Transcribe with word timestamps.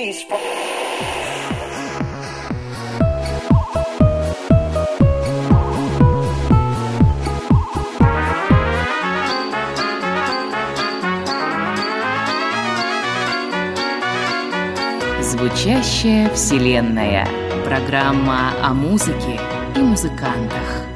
police 0.00 0.24
from 0.26 0.38
Звучащая 15.22 16.30
вселенная. 16.30 17.26
Программа 17.64 18.52
о 18.62 18.74
музыке 18.74 19.38
и 19.76 19.78
музыкантах. 19.78 20.86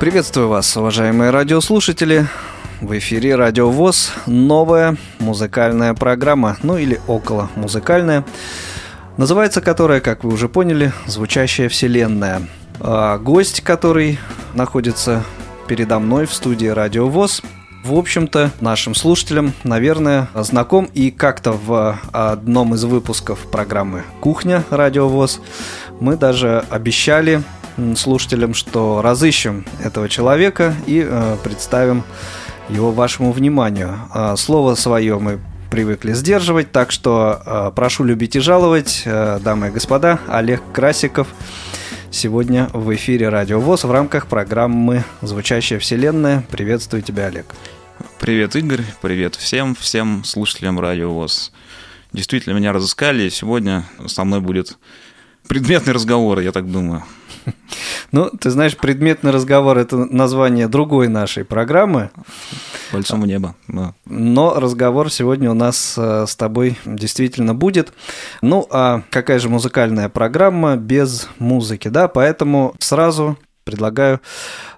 Приветствую 0.00 0.48
вас, 0.48 0.76
уважаемые 0.76 1.30
радиослушатели. 1.30 2.26
В 2.86 2.96
эфире 2.98 3.34
Радио 3.34 3.68
ВОЗ 3.68 4.12
новая 4.26 4.96
музыкальная 5.18 5.92
программа, 5.92 6.56
ну 6.62 6.78
или 6.78 7.00
около 7.08 7.50
музыкальная, 7.56 8.24
называется 9.16 9.60
которая, 9.60 9.98
как 9.98 10.22
вы 10.22 10.32
уже 10.32 10.48
поняли, 10.48 10.92
«Звучащая 11.04 11.68
вселенная». 11.68 12.42
А 12.78 13.18
гость, 13.18 13.62
который 13.62 14.20
находится 14.54 15.24
передо 15.66 15.98
мной 15.98 16.26
в 16.26 16.32
студии 16.32 16.68
Радио 16.68 17.08
ВОЗ, 17.08 17.42
в 17.82 17.92
общем-то, 17.92 18.52
нашим 18.60 18.94
слушателям, 18.94 19.52
наверное, 19.64 20.28
знаком 20.36 20.84
и 20.94 21.10
как-то 21.10 21.54
в 21.54 21.98
одном 22.12 22.74
из 22.74 22.84
выпусков 22.84 23.50
программы 23.50 24.04
«Кухня. 24.20 24.62
Радио 24.70 25.08
ВОЗ» 25.08 25.40
мы 25.98 26.16
даже 26.16 26.64
обещали 26.70 27.42
слушателям, 27.96 28.54
что 28.54 29.02
разыщем 29.02 29.66
этого 29.82 30.08
человека 30.08 30.72
и 30.86 31.04
э, 31.04 31.36
представим 31.42 32.04
его 32.68 32.92
вашему 32.92 33.32
вниманию. 33.32 33.98
А, 34.12 34.36
слово 34.36 34.74
свое 34.74 35.18
мы 35.18 35.38
привыкли 35.70 36.12
сдерживать, 36.12 36.72
так 36.72 36.92
что 36.92 37.42
э, 37.44 37.72
прошу 37.74 38.04
любить 38.04 38.36
и 38.36 38.40
жаловать, 38.40 39.02
э, 39.04 39.40
дамы 39.42 39.68
и 39.68 39.70
господа, 39.70 40.20
Олег 40.28 40.62
Красиков 40.72 41.28
сегодня 42.10 42.70
в 42.72 42.94
эфире 42.94 43.28
Радио 43.28 43.60
ВОЗ 43.60 43.84
в 43.84 43.90
рамках 43.90 44.26
программы 44.26 45.04
«Звучащая 45.22 45.78
вселенная». 45.78 46.46
Приветствую 46.50 47.02
тебя, 47.02 47.26
Олег. 47.26 47.46
Привет, 48.20 48.56
Игорь, 48.56 48.82
привет 49.02 49.34
всем, 49.34 49.74
всем 49.74 50.24
слушателям 50.24 50.78
Радио 50.78 51.12
ВОЗ. 51.12 51.52
Действительно, 52.12 52.54
меня 52.54 52.72
разыскали, 52.72 53.24
и 53.24 53.30
сегодня 53.30 53.84
со 54.06 54.24
мной 54.24 54.40
будет 54.40 54.78
предметный 55.48 55.92
разговор, 55.92 56.38
я 56.40 56.52
так 56.52 56.70
думаю. 56.70 57.02
Ну, 58.12 58.30
ты 58.30 58.50
знаешь, 58.50 58.76
предметный 58.76 59.30
разговор– 59.30 59.78
это 59.78 59.96
название 59.96 60.68
другой 60.68 61.08
нашей 61.08 61.44
программы. 61.44 62.10
Пальцем 62.92 63.20
в 63.20 63.26
небо, 63.26 63.54
да. 63.68 63.94
Но 64.04 64.54
разговор 64.58 65.10
сегодня 65.10 65.50
у 65.50 65.54
нас 65.54 65.94
э, 65.98 66.24
с 66.26 66.36
тобой 66.36 66.78
действительно 66.84 67.54
будет. 67.54 67.92
Ну, 68.42 68.66
а 68.70 69.02
какая 69.10 69.38
же 69.38 69.48
музыкальная 69.48 70.08
программа 70.08 70.76
без 70.76 71.28
музыки, 71.38 71.88
да? 71.88 72.08
Поэтому 72.08 72.74
сразу 72.78 73.36
предлагаю 73.64 74.20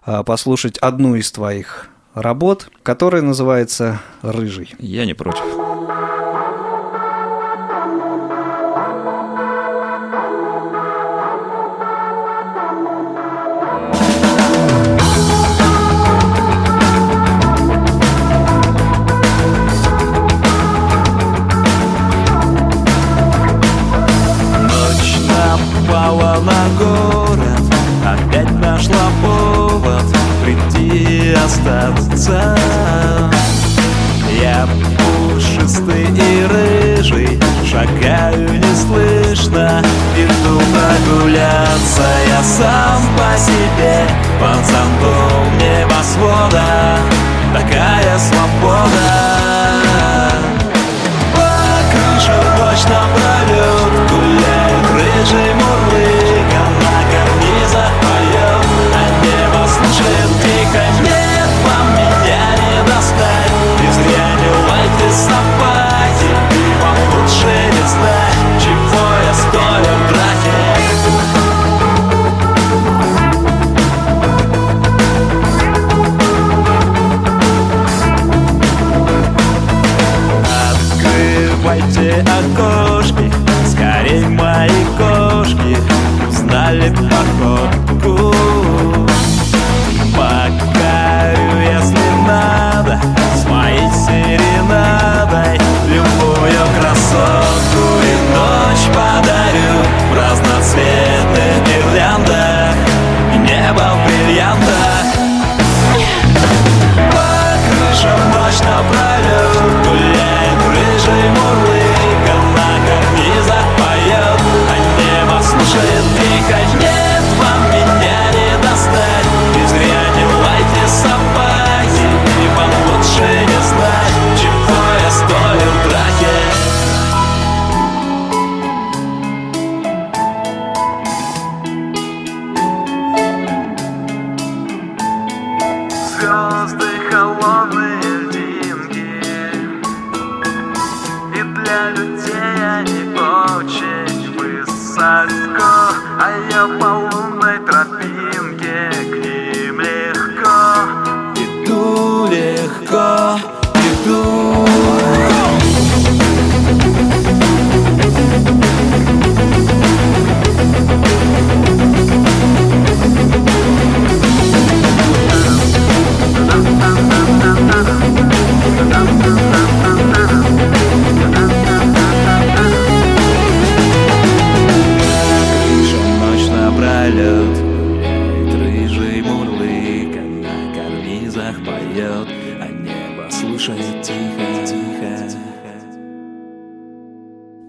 э, 0.06 0.22
послушать 0.24 0.78
одну 0.78 1.14
из 1.14 1.30
твоих 1.30 1.88
работ, 2.14 2.70
которая 2.82 3.22
называется 3.22 4.00
«Рыжий». 4.22 4.74
Я 4.78 5.04
не 5.04 5.14
против. 5.14 5.67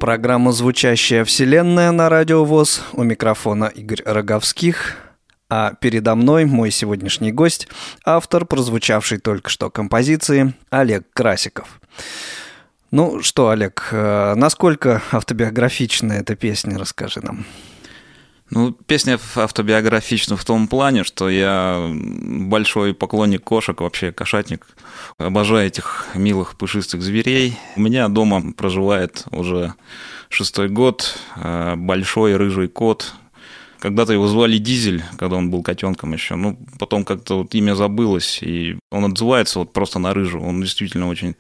Программа 0.10 0.54
«Звучащая 0.54 1.24
вселенная» 1.24 1.92
на 1.92 2.10
Радио 2.10 2.44
ВОЗ. 2.44 2.82
У 2.94 3.04
микрофона 3.04 3.66
Игорь 3.66 4.02
Роговских. 4.04 4.96
А 5.52 5.76
передо 5.80 6.16
мной 6.16 6.46
мой 6.46 6.72
сегодняшний 6.72 7.32
гость, 7.32 7.68
автор 8.04 8.44
прозвучавшей 8.46 9.20
только 9.20 9.52
что 9.52 9.70
композиции 9.70 10.56
Олег 10.72 11.06
Красиков. 11.14 11.80
Ну 12.90 13.22
что, 13.22 13.50
Олег, 13.50 13.90
э, 13.92 14.34
насколько 14.36 15.04
автобиографична 15.12 16.14
эта 16.14 16.36
песня, 16.36 16.80
расскажи 16.80 17.20
нам. 17.22 17.46
Ну, 18.52 18.72
песня 18.72 19.20
автобиографична 19.36 20.36
в 20.36 20.44
том 20.44 20.68
плане, 20.68 21.04
что 21.04 21.30
я 21.30 21.88
большой 21.92 22.96
поклонник 22.96 23.44
кошек, 23.44 23.80
вообще 23.80 24.12
кошатник. 24.12 24.66
Обожаю 25.20 25.68
этих 25.68 26.08
милых 26.16 26.58
пушистых 26.58 27.02
зверей. 27.04 27.58
У 27.76 27.82
меня 27.82 28.08
дома 28.08 28.54
проживает 28.54 29.26
уже 29.32 29.76
шестой 30.30 30.68
год 30.70 31.20
э, 31.36 31.76
большой 31.76 32.36
рыжий 32.38 32.68
кот. 32.70 33.14
Когда-то 33.80 34.14
его 34.14 34.28
звали 34.28 34.58
Дизель, 34.58 35.04
когда 35.18 35.38
он 35.38 35.52
был 35.52 35.62
котенком 35.62 36.14
еще. 36.14 36.36
Ну, 36.36 36.58
потом 36.80 37.06
как-то 37.06 37.40
вот 37.40 37.54
имя 37.54 37.76
забылось, 37.76 38.40
и 38.42 38.78
он 38.92 39.06
отзывается 39.06 39.60
вот 39.60 39.74
просто 39.74 40.00
на 40.00 40.14
рыжу. 40.14 40.42
Он 40.42 40.60
действительно 40.62 41.08
очень 41.08 41.36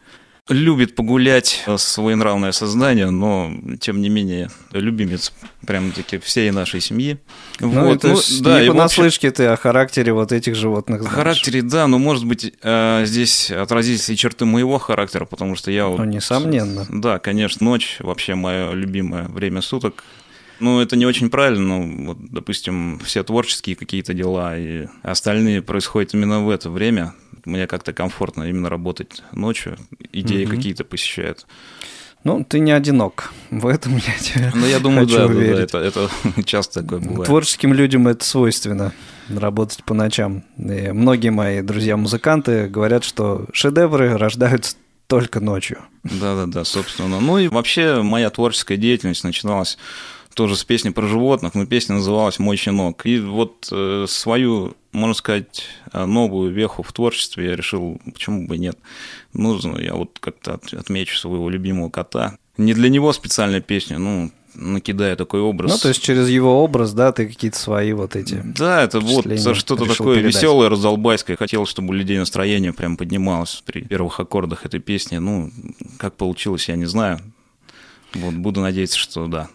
любит 0.50 0.96
погулять 0.96 1.63
своенравное 1.78 2.51
создание, 2.51 3.10
но 3.10 3.51
тем 3.80 4.01
не 4.01 4.10
менее 4.10 4.50
любимец 4.72 5.31
прям-таки 5.66 6.18
всей 6.18 6.51
нашей 6.51 6.81
семьи. 6.81 7.18
Ну, 7.60 7.69
вот, 7.69 8.04
ну, 8.04 8.18
да, 8.42 8.62
не 8.62 8.69
понаслышке 8.69 9.30
общем... 9.30 9.38
ты 9.38 9.46
о 9.46 9.56
характере 9.56 10.12
вот 10.12 10.31
этих 10.31 10.56
животных 10.56 11.01
знаешь. 11.01 11.13
О 11.13 11.18
характере, 11.18 11.62
да, 11.62 11.88
но 11.88 12.00
может 12.00 12.25
быть 12.25 12.54
э, 12.62 13.04
здесь 13.06 13.51
отразились 13.51 14.10
и 14.10 14.18
черты 14.18 14.46
моего 14.46 14.80
характера, 14.80 15.25
потому 15.25 15.56
что 15.56 15.72
я... 15.72 15.88
Ну, 15.88 16.04
несомненно. 16.04 16.86
Да, 16.90 17.19
конечно, 17.19 17.66
ночь 17.66 17.98
вообще 18.00 18.36
мое 18.36 18.74
любимое 18.74 19.28
время 19.28 19.62
суток. 19.62 20.04
Ну, 20.60 20.81
это 20.81 20.98
не 20.98 21.06
очень 21.06 21.30
правильно, 21.30 21.80
но, 21.80 22.07
вот, 22.07 22.18
допустим, 22.31 23.00
все 23.00 23.24
творческие 23.24 23.75
какие-то 23.75 24.13
дела 24.13 24.57
и 24.57 24.88
остальные 25.04 25.62
происходят 25.62 26.13
именно 26.13 26.44
в 26.44 26.50
это 26.50 26.69
время 26.69 27.13
мне 27.45 27.68
как-то 27.68 27.94
комфортно 27.94 28.44
именно 28.44 28.69
работать 28.69 29.24
ночью, 29.31 29.77
идеи 30.12 30.45
угу. 30.45 30.56
какие-то 30.56 30.83
посещают. 30.83 31.45
Ну, 32.24 32.44
ты 32.44 32.59
не 32.59 32.71
одинок. 32.71 33.31
В 33.50 33.65
этом 33.68 33.95
я 33.95 34.13
тебе 34.19 34.51
Ну, 34.53 34.65
я 34.65 34.80
думаю, 34.80 35.07
да, 35.07 35.25
уверить. 35.25 35.71
да, 35.71 35.80
это, 35.81 36.09
это 36.25 36.44
часто 36.44 36.81
такое 36.81 37.00
бывает. 37.00 37.25
Творческим 37.25 37.74
людям 37.74 38.07
это 38.07 38.25
свойственно, 38.25 38.91
работать 39.30 39.83
по 39.86 39.94
ночам. 39.94 40.44
И 40.57 40.91
многие 40.91 41.30
мои 41.30 41.62
друзья-музыканты 41.62 42.68
говорят, 42.68 43.06
что 43.06 43.45
шедевры 43.53 44.18
рождаются 44.18 44.75
только 45.07 45.39
ночью. 45.39 45.80
Да-да-да, 46.03 46.65
собственно. 46.65 47.19
Ну 47.19 47.38
и 47.38 47.47
вообще 47.47 48.01
моя 48.01 48.30
творческая 48.30 48.77
деятельность 48.77 49.24
начиналась 49.24 49.77
тоже 50.34 50.56
с 50.56 50.64
песни 50.64 50.90
про 50.90 51.08
животных, 51.08 51.54
но 51.56 51.66
песня 51.66 51.96
называлась 51.96 52.40
«Мой 52.40 52.58
щенок». 52.58 53.06
И 53.06 53.20
вот 53.20 53.68
э, 53.72 54.06
свою, 54.08 54.76
можно 54.92 55.14
сказать, 55.14 55.64
э, 55.92 56.06
новую 56.06 56.52
веху 56.52 56.84
в 56.84 56.94
творчестве 56.94 57.48
я 57.48 57.56
решил, 57.56 58.00
почему 58.06 58.48
бы 58.48 58.58
нет, 58.58 58.78
нужно 59.34 59.78
я 59.78 59.96
вот 59.96 60.18
как-то 60.20 60.60
отмечу 60.72 61.18
своего 61.18 61.50
любимого 61.50 61.90
кота. 61.90 62.38
Не 62.58 62.74
для 62.74 62.90
него 62.90 63.14
специальная 63.14 63.62
песня, 63.62 64.00
ну, 64.00 64.31
накидая 64.56 65.16
такой 65.16 65.42
образ. 65.42 65.72
Ну, 65.72 65.78
то 65.78 65.90
есть 65.90 66.02
через 66.02 66.30
его 66.30 66.64
образ, 66.64 66.94
да, 66.94 67.12
ты 67.12 67.28
какие-то 67.28 67.58
свои 67.58 67.94
вот 67.94 68.16
эти. 68.16 68.42
Да, 68.44 68.84
это 68.84 69.00
вот 69.00 69.25
что-то 69.56 69.86
такое 69.86 70.18
передать. 70.18 70.36
веселое, 70.36 70.70
раздолбайское. 70.70 71.38
Хотел, 71.38 71.66
чтобы 71.66 71.90
у 71.90 71.94
людей 71.94 72.18
настроение 72.18 72.74
прям 72.74 72.98
поднималось 72.98 73.64
при 73.66 73.82
первых 73.82 74.20
аккордах 74.20 74.66
этой 74.66 74.80
песни. 74.80 75.18
Ну, 75.18 75.52
как 75.98 76.16
получилось, 76.16 76.68
я 76.70 76.75
не 76.75 76.86
знаю. 76.86 77.20
Вот, 78.14 78.34
буду 78.34 78.62
надеяться, 78.62 78.98
что 78.98 79.28
да, 79.28 79.50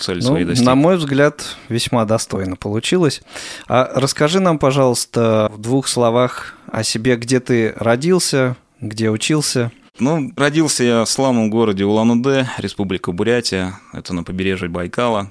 цель 0.00 0.18
ну, 0.18 0.22
своей 0.22 0.44
достиг. 0.44 0.66
На 0.66 0.74
мой 0.74 0.96
взгляд, 0.96 1.56
весьма 1.68 2.04
достойно 2.04 2.56
получилось. 2.56 3.22
А 3.66 3.90
расскажи 3.94 4.40
нам, 4.40 4.58
пожалуйста, 4.58 5.50
в 5.52 5.60
двух 5.60 5.88
словах 5.88 6.54
о 6.70 6.82
себе, 6.82 7.16
где 7.16 7.40
ты 7.40 7.72
родился, 7.76 8.56
где 8.80 9.10
учился. 9.10 9.72
Ну, 9.98 10.32
родился 10.36 10.84
я 10.84 11.04
в 11.04 11.08
славном 11.08 11.50
городе 11.50 11.84
Улан-Удэ, 11.84 12.48
Республика 12.58 13.12
Бурятия. 13.12 13.78
Это 13.92 14.12
на 14.12 14.24
побережье 14.24 14.68
Байкала. 14.68 15.30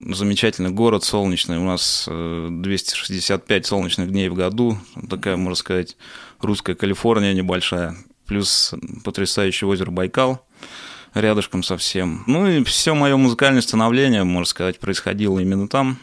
Замечательный 0.00 0.70
город, 0.70 1.04
солнечный. 1.04 1.58
У 1.58 1.64
нас 1.64 2.06
265 2.06 3.64
э, 3.64 3.66
солнечных 3.66 4.10
дней 4.10 4.28
в 4.28 4.34
году. 4.34 4.78
Такая, 5.08 5.36
можно 5.36 5.54
сказать, 5.54 5.96
русская 6.40 6.74
Калифорния 6.74 7.32
небольшая. 7.32 7.96
Плюс 8.26 8.74
потрясающий 9.04 9.66
озеро 9.66 9.90
Байкал 9.90 10.44
рядышком 11.20 11.62
совсем. 11.62 12.22
Ну 12.26 12.46
и 12.46 12.62
все 12.64 12.94
мое 12.94 13.16
музыкальное 13.16 13.62
становление, 13.62 14.24
можно 14.24 14.46
сказать, 14.46 14.78
происходило 14.78 15.38
именно 15.38 15.68
там. 15.68 15.98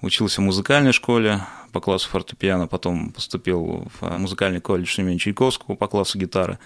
Учился 0.00 0.40
в 0.40 0.44
музыкальной 0.44 0.92
школе 0.92 1.42
по 1.72 1.80
классу 1.80 2.08
фортепиано, 2.08 2.66
потом 2.66 3.10
поступил 3.10 3.90
в 4.00 4.18
музыкальный 4.18 4.60
колледж 4.60 4.98
имени 5.00 5.18
Чайковского 5.18 5.74
по 5.74 5.88
классу 5.88 6.18
гитары. 6.18 6.58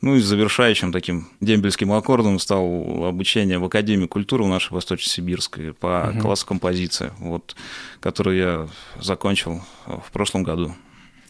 Ну 0.00 0.16
и 0.16 0.20
завершающим 0.20 0.90
таким 0.90 1.28
дембельским 1.40 1.92
аккордом 1.92 2.40
стал 2.40 3.04
обучение 3.04 3.60
в 3.60 3.64
Академии 3.64 4.06
культуры 4.06 4.42
в 4.42 4.48
нашей 4.48 4.72
Восточно-Сибирской 4.72 5.72
по 5.74 6.10
угу. 6.10 6.22
классу 6.22 6.44
композиции, 6.46 7.12
вот, 7.18 7.54
которую 8.00 8.36
я 8.36 8.68
закончил 9.00 9.62
в 9.86 10.10
прошлом 10.10 10.42
году. 10.42 10.74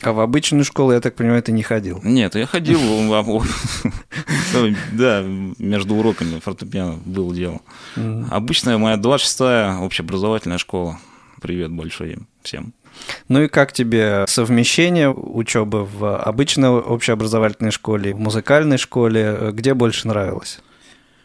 А 0.03 0.13
в 0.13 0.19
обычную 0.19 0.65
школу, 0.65 0.93
я 0.93 1.01
так 1.01 1.15
понимаю, 1.15 1.43
ты 1.43 1.53
не 1.53 1.63
ходил? 1.63 2.01
Нет, 2.03 2.35
я 2.35 2.47
ходил, 2.47 2.81
да, 4.93 5.23
между 5.23 5.95
уроками 5.95 6.41
фортепиано 6.41 6.99
было 7.05 7.35
дело. 7.35 7.61
Обычная 8.31 8.79
моя 8.79 8.97
26-я 8.97 9.79
общеобразовательная 9.81 10.59
школа. 10.59 10.99
Привет 11.41 11.71
большой 11.71 12.19
всем. 12.43 12.75
Ну 13.29 13.43
и 13.43 13.49
как 13.49 13.73
тебе 13.73 14.25
совмещение 14.29 15.11
учебы 15.11 15.85
в 15.85 16.17
обычной 16.17 16.69
общеобразовательной 16.69 17.71
школе, 17.71 18.13
в 18.15 18.19
музыкальной 18.19 18.79
школе? 18.79 19.51
Где 19.53 19.75
больше 19.75 20.09
нравилось? 20.09 20.61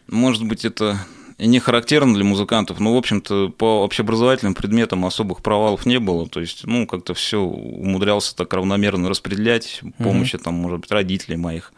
Может 0.08 0.46
быть, 0.46 0.64
это 0.64 0.98
не 1.38 1.60
характерно 1.60 2.14
для 2.14 2.24
музыкантов. 2.24 2.80
Но, 2.80 2.94
в 2.94 2.96
общем-то, 2.96 3.50
по 3.50 3.84
общеобразовательным 3.84 4.54
предметам 4.54 5.06
особых 5.06 5.42
провалов 5.42 5.86
не 5.86 6.00
было. 6.00 6.28
То 6.28 6.40
есть, 6.40 6.64
ну, 6.64 6.86
как-то 6.86 7.14
все 7.14 7.40
умудрялся 7.40 8.34
так 8.36 8.52
равномерно 8.52 9.08
распределять 9.08 9.80
помощи, 9.98 10.36
mm-hmm. 10.36 10.42
там, 10.42 10.54
может 10.54 10.80
быть, 10.80 10.90
родителей 10.90 11.36
моих 11.36 11.72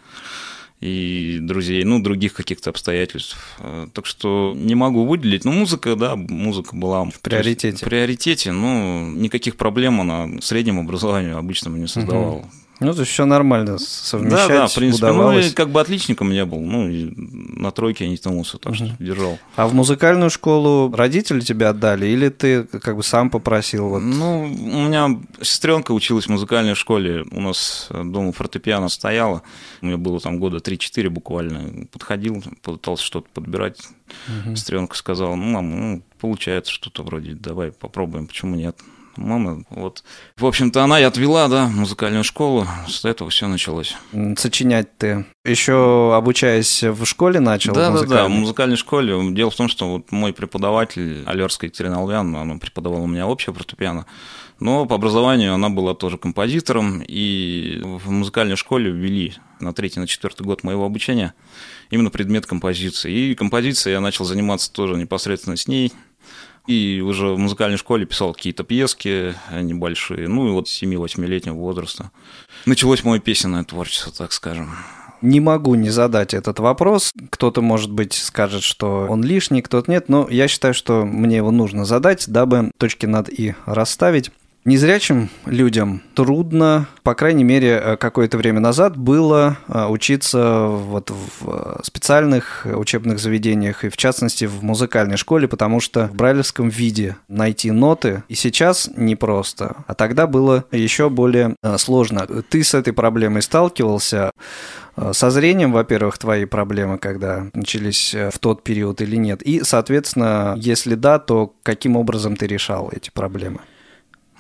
и 0.81 1.39
друзей, 1.43 1.85
ну, 1.85 2.01
других 2.01 2.33
каких-то 2.33 2.71
обстоятельств. 2.71 3.37
Э, 3.59 3.87
так 3.93 4.07
что 4.07 4.55
не 4.57 4.75
могу 4.75 5.05
выделить. 5.05 5.45
Ну, 5.45 5.53
музыка, 5.53 5.95
да, 5.95 6.17
музыка 6.17 6.75
была... 6.75 7.05
В 7.05 7.21
приоритете. 7.21 7.85
В 7.85 7.89
приоритете, 7.89 8.53
но 8.53 9.03
никаких 9.03 9.57
проблем 9.57 10.01
она 10.01 10.41
среднем 10.41 10.79
образованию 10.79 11.37
обычно 11.37 11.69
не 11.69 11.87
создавала. 11.87 12.37
Угу. 12.37 12.51
Ну, 12.81 12.95
то 12.95 13.01
есть 13.01 13.13
все 13.13 13.27
нормально 13.27 13.79
совмещать 13.79 14.49
Да, 14.49 14.55
да, 14.61 14.67
в 14.67 14.75
принципе, 14.75 15.07
удавалось. 15.07 15.45
ну, 15.45 15.51
и 15.51 15.55
как 15.55 15.69
бы 15.71 15.81
отличником 15.81 16.31
не 16.31 16.45
был, 16.47 16.61
ну, 16.61 16.89
и 16.89 17.13
на 17.17 17.71
тройке 17.71 18.05
я 18.05 18.11
не 18.11 18.17
тянулся, 18.17 18.59
так 18.59 18.75
что 18.75 18.91
держал. 18.99 19.39
А 19.57 19.69
в 19.69 19.75
музыкальную 19.75 20.31
школу 20.31 20.91
родители 20.95 21.41
тебя 21.41 21.71
отдали, 21.71 22.07
или 22.07 22.31
ты 22.31 22.65
как 22.65 22.97
бы 22.97 23.03
сам 23.03 23.29
попросил? 23.29 23.89
Вот? 23.89 24.01
Ну, 24.01 24.45
у 24.45 24.87
меня 24.87 25.21
сестренка 25.43 25.93
училась 25.93 26.27
в 26.27 26.31
музыкальной 26.31 26.75
школе, 26.75 27.27
у 27.31 27.41
нас 27.41 27.89
дома 27.91 28.33
фортепиано 28.33 28.89
стояло, 28.89 29.43
у 29.83 29.87
меня 29.87 29.99
было 29.99 30.19
там 30.19 30.39
года 30.39 30.57
3-4 30.57 31.11
буквально, 31.11 31.87
подходил, 31.93 32.43
пытался 32.63 33.05
что-то 33.05 33.29
подбирать, 33.35 33.79
угу. 34.27 34.57
сестренка 34.57 34.97
сказала, 34.97 35.35
ну, 35.35 35.45
мам, 35.45 35.81
ну, 35.81 36.03
получается 36.19 36.73
что-то 36.73 37.03
вроде, 37.03 37.35
давай 37.35 37.73
попробуем, 37.73 38.27
почему 38.27 38.57
нет? 38.57 38.77
Мама, 39.21 39.65
вот. 39.71 40.03
В 40.37 40.47
общем-то, 40.47 40.83
она 40.83 41.01
и 41.01 41.05
отвела, 41.05 41.49
да, 41.49 41.69
музыкальную 41.69 42.25
школу, 42.25 42.67
с 42.89 43.05
этого 43.05 43.31
все 43.31 43.47
началось. 43.47 43.97
Сочинять 44.37 44.97
ты 44.99 45.25
еще 45.45 46.15
обучаясь 46.15 46.83
в 46.83 47.05
школе 47.05 47.41
начал? 47.41 47.73
Да, 47.73 47.91
да, 47.91 48.03
да, 48.03 48.27
в 48.27 48.31
музыкальной 48.31 48.77
школе. 48.77 49.17
Дело 49.33 49.51
в 49.51 49.57
том, 49.57 49.69
что 49.69 49.91
вот 49.91 50.13
мой 50.13 50.33
преподаватель, 50.33 51.23
Алерская 51.27 51.69
Екатерина 51.69 51.99
Алвян, 51.99 52.35
она 52.35 52.57
преподавала 52.57 53.01
у 53.01 53.07
меня 53.07 53.27
общее 53.27 53.55
фортепиано, 53.55 54.07
но 54.59 54.85
по 54.85 54.97
образованию 54.97 55.55
она 55.55 55.71
была 55.71 55.95
тоже 55.95 56.19
композитором, 56.19 57.03
и 57.07 57.81
в 57.83 58.11
музыкальной 58.11 58.57
школе 58.57 58.91
ввели 58.91 59.35
на 59.59 59.73
третий, 59.73 60.01
на 60.01 60.07
четвертый 60.07 60.43
год 60.43 60.63
моего 60.63 60.85
обучения 60.85 61.35
именно 61.91 62.11
предмет 62.11 62.47
композиции. 62.47 63.13
И 63.13 63.35
композицией 63.35 63.95
я 63.95 64.01
начал 64.01 64.27
заниматься 64.27 64.71
тоже 64.71 64.97
непосредственно 64.97 65.57
с 65.57 65.67
ней, 65.67 65.93
и 66.67 67.01
уже 67.01 67.29
в 67.29 67.39
музыкальной 67.39 67.79
школе 67.79 68.07
писал 68.07 68.33
какие-то 68.35 68.65
пьески 68.65 69.35
небольшие, 69.53 70.29
ну 70.29 70.49
и 70.49 70.53
вот 70.53 70.67
7-8-летнего 70.67 71.55
возраста. 71.55 72.11
Началось 72.67 73.05
мое 73.05 73.19
песенное 73.21 73.65
творчество, 73.65 74.13
так 74.13 74.33
скажем. 74.33 74.71
Не 75.23 75.41
могу 75.41 75.75
не 75.75 75.91
задать 75.91 76.33
этот 76.33 76.61
вопрос. 76.61 77.13
Кто-то, 77.29 77.61
может 77.61 77.91
быть, 77.91 78.15
скажет, 78.15 78.63
что 78.63 79.07
он 79.09 79.23
лишний, 79.23 79.61
кто-то 79.61 79.91
нет, 79.91 80.09
но 80.09 80.27
я 80.31 80.49
считаю, 80.49 80.73
что 80.73 81.05
мне 81.05 81.37
его 81.37 81.51
нужно 81.51 81.85
задать, 81.85 82.25
дабы 82.27 82.71
точки 82.79 83.05
над 83.05 83.29
«и» 83.29 83.55
расставить. 83.67 84.31
Незрячим 84.67 85.31
людям 85.47 86.03
трудно, 86.15 86.87
по 87.03 87.15
крайней 87.15 87.45
мере, 87.45 87.81
э, 87.83 87.97
какое-то 87.97 88.37
время 88.37 88.61
назад 88.61 88.95
было 88.95 89.57
э, 89.67 89.87
учиться 89.87 90.67
вот 90.67 91.11
в 91.11 91.49
э, 91.49 91.81
специальных 91.83 92.67
учебных 92.67 93.21
заведениях 93.21 93.85
и, 93.85 93.89
в 93.89 93.97
частности, 93.97 94.45
в 94.45 94.63
музыкальной 94.63 95.17
школе, 95.17 95.49
потому 95.49 95.81
что 95.81 96.09
в 96.09 96.15
брайлевском 96.15 96.69
виде 96.69 97.17
найти 97.27 97.71
ноты 97.71 98.23
и 98.29 98.35
сейчас 98.35 98.91
непросто, 98.95 99.77
а 99.87 99.95
тогда 99.95 100.27
было 100.27 100.65
еще 100.73 101.09
более 101.09 101.57
сложно. 101.79 102.27
Ты 102.27 102.63
с 102.63 102.75
этой 102.75 102.93
проблемой 102.93 103.41
сталкивался? 103.41 104.31
Со 105.13 105.31
зрением, 105.31 105.73
во-первых, 105.73 106.19
твои 106.19 106.45
проблемы, 106.45 106.99
когда 106.99 107.47
начались 107.55 108.15
в 108.15 108.39
тот 108.39 108.63
период 108.63 109.01
или 109.01 109.17
нет? 109.17 109.41
И, 109.41 109.63
соответственно, 109.65 110.55
если 110.59 110.97
да, 110.97 111.19
то 111.19 111.55
каким 111.63 111.97
образом 111.97 112.37
ты 112.37 112.47
решал 112.47 112.91
эти 112.93 113.09
проблемы? 113.11 113.61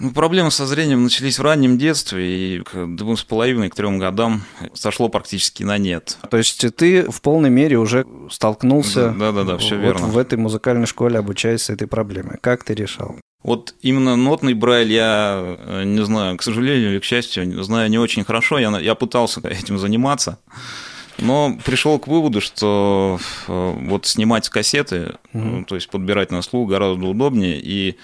Ну, 0.01 0.13
проблемы 0.13 0.51
со 0.51 0.65
зрением 0.65 1.03
начались 1.03 1.39
в 1.39 1.43
раннем 1.43 1.77
детстве, 1.77 2.57
и 2.57 2.61
к 2.61 2.87
двум 2.97 3.19
с 3.19 3.23
половиной, 3.23 3.69
к 3.69 3.75
трем 3.75 3.99
годам 3.99 4.43
сошло 4.73 5.11
практически 5.11 5.63
на 5.63 5.77
нет. 5.77 6.17
То 6.31 6.39
есть 6.39 6.65
ты 6.75 7.11
в 7.11 7.21
полной 7.21 7.51
мере 7.51 7.77
уже 7.77 8.07
столкнулся 8.31 9.11
да, 9.11 9.31
да, 9.31 9.45
да, 9.45 9.59
все 9.59 9.77
вот 9.77 9.83
верно. 9.83 10.07
в 10.07 10.17
этой 10.17 10.39
музыкальной 10.39 10.87
школе, 10.87 11.19
обучаясь 11.19 11.65
с 11.65 11.71
этой 11.71 11.87
проблемой. 11.87 12.39
Как 12.41 12.65
ты 12.65 12.73
решал? 12.73 13.17
Вот 13.43 13.75
именно 13.83 14.17
нотный 14.17 14.55
брайль 14.55 14.91
я 14.91 15.57
э, 15.59 15.85
не 15.85 16.03
знаю, 16.03 16.39
к 16.39 16.43
сожалению 16.43 16.93
или 16.93 16.99
к 16.99 17.05
счастью, 17.05 17.63
знаю 17.63 17.91
не 17.91 17.99
очень 17.99 18.25
хорошо. 18.25 18.59
Я, 18.59 18.79
я 18.79 18.95
пытался 18.95 19.41
этим 19.47 19.79
заниматься. 19.79 20.39
Но 21.19 21.59
пришел 21.67 21.99
к 21.99 22.07
выводу, 22.07 22.41
что 22.41 23.19
э, 23.49 23.75
вот 23.83 24.07
снимать 24.07 24.47
с 24.47 24.49
кассеты, 24.49 25.17
угу. 25.35 25.65
то 25.67 25.75
есть 25.75 25.91
подбирать 25.91 26.31
на 26.31 26.41
слух 26.41 26.71
гораздо 26.71 27.07
удобнее, 27.07 27.61
и 27.63 27.97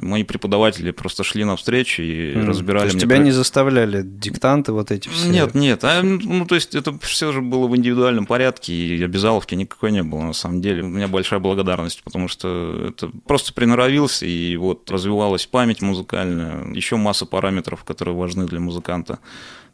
мои 0.00 0.24
преподаватели 0.24 0.90
просто 0.90 1.24
шли 1.24 1.44
навстречу 1.44 2.02
и 2.02 2.32
mm. 2.32 2.44
разбирали. 2.46 2.88
То 2.88 2.94
есть 2.94 3.00
тебя 3.00 3.16
про... 3.16 3.22
не 3.22 3.30
заставляли 3.30 4.02
диктанты 4.02 4.72
вот 4.72 4.90
эти 4.90 5.08
все? 5.08 5.28
Нет, 5.28 5.54
нет. 5.54 5.84
А, 5.84 6.02
ну, 6.02 6.46
то 6.46 6.54
есть 6.54 6.74
это 6.74 6.98
все 7.00 7.32
же 7.32 7.40
было 7.40 7.66
в 7.66 7.76
индивидуальном 7.76 8.26
порядке, 8.26 8.72
и 8.72 9.02
обязаловки 9.02 9.54
никакой 9.54 9.92
не 9.92 10.02
было 10.02 10.22
на 10.22 10.32
самом 10.32 10.60
деле. 10.60 10.82
У 10.82 10.88
меня 10.88 11.08
большая 11.08 11.40
благодарность, 11.40 12.02
потому 12.02 12.28
что 12.28 12.88
это 12.88 13.10
просто 13.26 13.52
приноровился, 13.52 14.26
и 14.26 14.56
вот 14.56 14.90
развивалась 14.90 15.46
память 15.46 15.82
музыкальная, 15.82 16.72
еще 16.72 16.96
масса 16.96 17.26
параметров, 17.26 17.84
которые 17.84 18.16
важны 18.16 18.46
для 18.46 18.60
музыканта. 18.60 19.18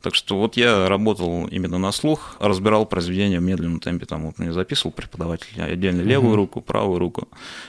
Так 0.03 0.15
что 0.15 0.39
вот 0.39 0.57
я 0.57 0.89
работал 0.89 1.49
именно 1.49 1.79
на 1.79 1.91
слух, 1.91 2.37
разбирал 2.39 2.87
произведения 2.87 3.41
в 3.41 3.43
медленном 3.43 3.81
темпе. 3.81 4.07
Там 4.07 4.27
вот 4.27 4.39
мне 4.39 4.53
записывал 4.53 4.93
преподаватель 4.93 5.61
отдельно 5.61 6.03
левую 6.03 6.37
руку, 6.37 6.61
правую 6.61 6.99
руку, 6.99 7.29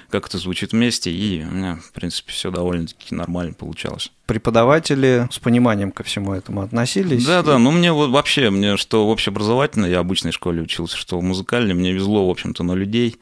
как 0.10 0.28
это 0.28 0.38
звучит 0.38 0.72
вместе, 0.72 1.12
и 1.12 1.44
у 1.44 1.52
меня, 1.52 1.76
в 1.78 1.92
принципе, 1.92 2.32
все 2.32 2.52
довольно-таки 2.52 3.16
нормально 3.16 3.54
получалось 3.54 4.12
преподаватели 4.30 5.28
с 5.32 5.40
пониманием 5.40 5.92
ко 5.92 6.04
всему 6.04 6.34
этому 6.34 6.62
относились. 6.62 7.26
Да, 7.26 7.42
да, 7.42 7.58
ну 7.58 7.72
мне 7.72 7.92
вот 7.92 8.12
вообще, 8.12 8.52
мне 8.52 8.78
что 8.78 9.08
в 9.08 9.10
общеобразовательной, 9.10 9.90
я 9.90 9.98
в 9.98 10.02
обычной 10.02 10.32
школе 10.32 10.62
учился, 10.62 10.96
что 10.98 11.18
в 11.18 11.24
музыкальной, 11.24 11.74
мне 11.74 11.92
везло, 11.94 12.28
в 12.28 12.30
общем-то, 12.30 12.62
на 12.62 12.74
людей. 12.74 13.16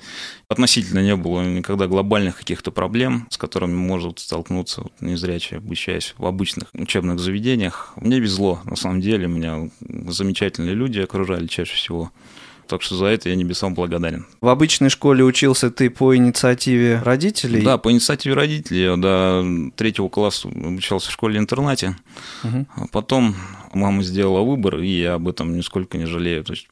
Относительно 0.49 0.99
не 0.99 1.15
было 1.15 1.43
никогда 1.43 1.87
глобальных 1.87 2.35
каких-то 2.35 2.71
проблем, 2.71 3.25
с 3.29 3.37
которыми 3.37 3.73
может 3.73 4.19
столкнуться 4.19 4.81
вот, 4.81 4.91
незрячий, 4.99 5.59
обучаясь 5.59 6.13
в 6.17 6.25
обычных 6.25 6.67
учебных 6.73 7.19
заведениях. 7.19 7.93
Мне 7.95 8.19
везло, 8.19 8.59
на 8.65 8.75
самом 8.75 8.99
деле, 8.99 9.27
меня 9.27 9.69
замечательные 10.09 10.75
люди 10.75 10.99
окружали 10.99 11.47
чаще 11.47 11.73
всего. 11.73 12.11
Так 12.67 12.81
что 12.81 12.95
за 12.95 13.05
это 13.05 13.29
я 13.29 13.35
небесам 13.35 13.73
благодарен. 13.73 14.25
В 14.41 14.47
обычной 14.49 14.89
школе 14.89 15.23
учился 15.23 15.71
ты 15.71 15.89
по 15.89 16.15
инициативе 16.15 17.01
родителей? 17.03 17.61
Да, 17.61 17.77
по 17.77 17.91
инициативе 17.91 18.35
родителей. 18.35 18.83
Я 18.83 18.97
до 18.97 19.45
третьего 19.75 20.09
класса 20.09 20.49
обучался 20.49 21.09
в 21.09 21.13
школе-интернате. 21.13 21.95
Угу. 22.43 22.89
Потом 22.91 23.35
мама 23.73 24.03
сделала 24.03 24.41
выбор, 24.41 24.79
и 24.79 24.87
я 24.87 25.15
об 25.15 25.27
этом 25.27 25.55
нисколько 25.55 25.97
не 25.97 26.05
жалею. 26.05 26.43
То 26.43 26.53
есть 26.53 26.67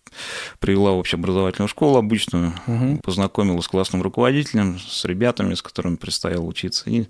привела 0.59 0.91
в 0.91 0.97
общеобразовательную 0.97 1.69
школу 1.69 1.97
обычную, 1.97 2.53
угу. 2.67 2.99
познакомила 3.03 3.61
с 3.61 3.67
классным 3.67 4.01
руководителем, 4.01 4.79
с 4.79 5.05
ребятами, 5.05 5.53
с 5.53 5.61
которыми 5.61 5.95
предстояло 5.95 6.43
учиться, 6.43 6.89
и 6.89 7.05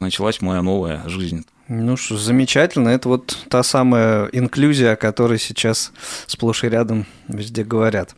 началась 0.00 0.40
моя 0.40 0.62
новая 0.62 1.08
жизнь. 1.08 1.44
Ну 1.68 1.98
что, 1.98 2.16
замечательно. 2.16 2.88
Это 2.88 3.10
вот 3.10 3.46
та 3.50 3.62
самая 3.62 4.26
инклюзия, 4.32 4.92
о 4.92 4.96
которой 4.96 5.38
сейчас 5.38 5.92
сплошь 6.26 6.64
и 6.64 6.68
рядом 6.68 7.04
везде 7.28 7.62
говорят. 7.62 8.14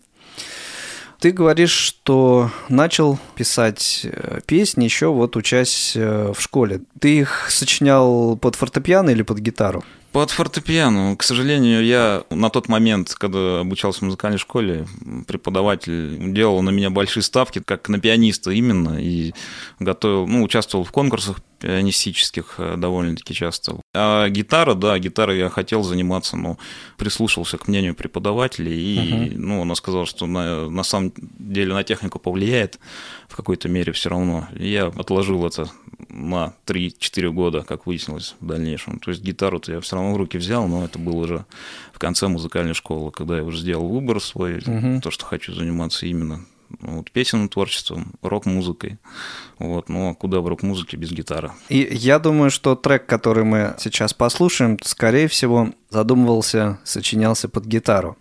Ты 1.19 1.33
говоришь, 1.33 1.73
что 1.73 2.51
начал 2.69 3.19
писать 3.35 4.03
э, 4.05 4.41
песни 4.47 4.85
еще 4.85 5.09
вот 5.09 5.37
учась 5.37 5.93
э, 5.95 6.33
в 6.35 6.41
школе. 6.41 6.81
Ты 6.99 7.19
их 7.19 7.51
сочинял 7.51 8.37
под 8.37 8.55
фортепиано 8.55 9.11
или 9.11 9.23
под 9.23 9.39
гитару? 9.39 9.85
Под 10.13 10.31
фортепиано. 10.33 11.15
К 11.17 11.23
сожалению, 11.23 11.85
я 11.85 12.25
на 12.31 12.51
тот 12.51 12.69
момент, 12.69 13.15
когда 13.15 13.61
обучался 13.61 14.01
в 14.01 14.03
музыкальной 14.03 14.39
школе, 14.39 14.87
преподаватель 15.29 16.33
делал 16.33 16.63
на 16.63 16.71
меня 16.71 16.91
большие 16.91 17.23
ставки, 17.23 17.61
как 17.65 17.89
на 17.89 18.01
пианиста 18.01 18.51
именно, 18.51 18.99
и 19.01 19.33
готовил, 19.79 20.27
ну, 20.27 20.43
участвовал 20.43 20.85
в 20.85 20.91
конкурсах 20.91 21.41
пианистических 21.61 22.55
э, 22.59 22.75
довольно-таки 22.77 23.35
часто. 23.35 23.81
А 23.95 24.29
гитара, 24.31 24.75
да, 24.75 24.99
гитарой 24.99 25.39
я 25.39 25.49
хотел 25.49 25.85
заниматься, 25.85 26.37
но 26.37 26.59
прислушался 26.97 27.59
к 27.59 27.69
мнению 27.69 27.95
преподавателя, 27.95 28.73
и 28.73 28.97
uh-huh. 28.97 29.35
ну, 29.37 29.63
она 29.63 29.75
сказала, 29.75 30.07
что 30.07 30.27
на, 30.27 30.69
на 30.71 30.83
самом 30.83 31.13
деле 31.39 31.75
на 31.75 31.85
технику 31.85 32.19
повлияет 32.19 32.81
в 33.29 33.37
какой-то 33.37 33.69
мере 33.69 33.93
все 33.93 34.09
равно. 34.09 34.49
Я 34.57 34.87
отложил 34.87 35.47
это 35.47 35.71
на 36.09 36.55
3-4 36.67 37.31
года, 37.31 37.63
как 37.63 37.87
выяснилось 37.87 38.37
в 38.41 38.47
дальнейшем. 38.47 38.99
То 38.99 39.11
есть 39.11 39.23
гитару-то 39.23 39.73
я 39.73 39.81
все 39.81 39.97
равно 39.97 40.15
в 40.15 40.17
руки 40.17 40.39
взял, 40.39 40.67
но 40.67 40.85
это 40.85 40.99
было 40.99 41.17
уже 41.17 41.45
в 41.93 41.99
конце 41.99 42.29
музыкальной 42.29 42.75
школы, 42.75 43.11
когда 43.11 43.37
я 43.37 43.45
уже 43.45 43.59
сделал 43.59 43.89
выбор 43.89 44.21
свой, 44.21 44.59
угу. 44.59 45.01
то, 45.01 45.11
что 45.11 45.25
хочу 45.25 45.53
заниматься 45.53 46.07
именно 46.07 46.45
ну, 46.81 46.99
вот, 46.99 47.11
песенным 47.11 47.49
творчеством, 47.49 48.13
рок-музыкой. 48.23 48.99
Вот, 49.59 49.89
ну, 49.89 50.11
а 50.11 50.15
куда 50.15 50.41
в 50.41 50.47
рок-музыке 50.47 50.97
без 50.97 51.11
гитары? 51.11 51.51
И 51.69 51.89
я 51.91 52.19
думаю, 52.19 52.51
что 52.51 52.77
трек, 52.77 53.07
который 53.07 53.45
мы 53.45 53.75
сейчас 53.79 54.15
послушаем, 54.15 54.79
скорее 54.83 55.29
всего, 55.29 55.71
задумывался, 55.91 56.79
сочинялся 56.85 57.49
под 57.49 57.67
гитару. 57.67 58.17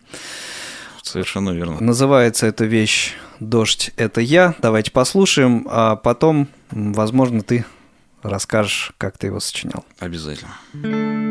Совершенно 1.03 1.51
верно. 1.51 1.77
Называется 1.79 2.47
эта 2.47 2.65
вещь 2.65 3.15
«Дождь– 3.39 3.91
это 3.95 4.21
я». 4.21 4.55
Давайте 4.61 4.91
послушаем, 4.91 5.67
а 5.69 5.95
потом, 5.95 6.47
возможно, 6.71 7.41
ты 7.41 7.65
расскажешь, 8.21 8.91
как 8.97 9.17
ты 9.17 9.27
его 9.27 9.39
сочинял. 9.39 9.85
Обязательно. 9.99 11.28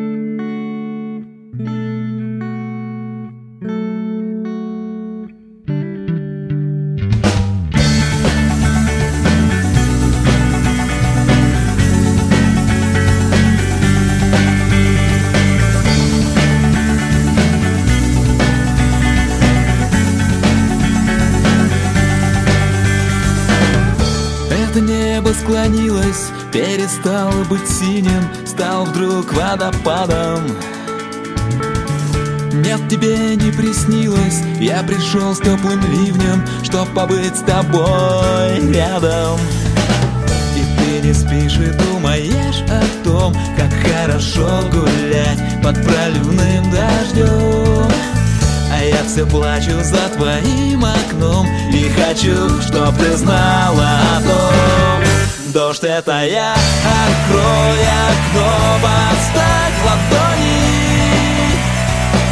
Перестал 26.89 27.31
быть 27.51 27.69
синим, 27.69 28.47
стал 28.47 28.85
вдруг 28.87 29.33
водопадом. 29.35 30.47
Нет, 32.53 32.89
тебе 32.89 33.37
не 33.37 33.53
приснилось, 33.53 34.41
я 34.59 34.83
пришел 34.83 35.35
с 35.35 35.39
теплым 35.39 35.81
ливнем, 35.93 36.45
чтоб 36.63 36.89
побыть 36.95 37.37
с 37.37 37.41
тобой 37.41 38.73
рядом. 38.73 39.39
И 40.57 40.79
ты 40.79 41.07
не 41.07 41.13
спишь 41.13 41.59
и 41.59 41.71
думаешь 41.85 42.63
о 42.71 43.05
том, 43.05 43.35
как 43.57 43.71
хорошо 43.93 44.49
гулять 44.73 45.63
под 45.63 45.77
проливным 45.85 46.71
дождем. 46.71 47.93
А 48.73 48.83
я 48.83 49.05
все 49.07 49.27
плачу 49.27 49.73
за 49.83 50.09
твоим 50.17 50.85
окном 50.85 51.47
И 51.73 51.89
хочу, 51.89 52.61
чтоб 52.61 52.97
ты 52.97 53.17
знала 53.17 54.01
о 54.17 54.21
том 54.21 54.88
Дождь 55.59 55.83
это 55.83 56.25
я, 56.25 56.53
открой 56.53 57.81
окно, 57.83 58.79
подставь 58.81 59.79
ладони. 59.85 61.51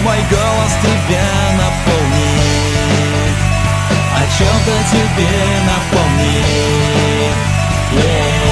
Мой 0.04 0.20
голос 0.30 0.72
тебя 0.80 1.28
наполнит 1.58 3.36
О 4.14 4.22
чем-то 4.38 4.74
тебе 4.92 5.34
напомнит 5.66 7.36
yeah. 7.94 8.46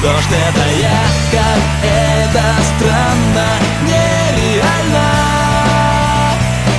Дождь 0.00 0.32
это 0.32 0.66
я, 0.80 1.00
как 1.30 1.62
это 1.84 2.44
странно, 2.64 3.48
нереально. 3.82 5.08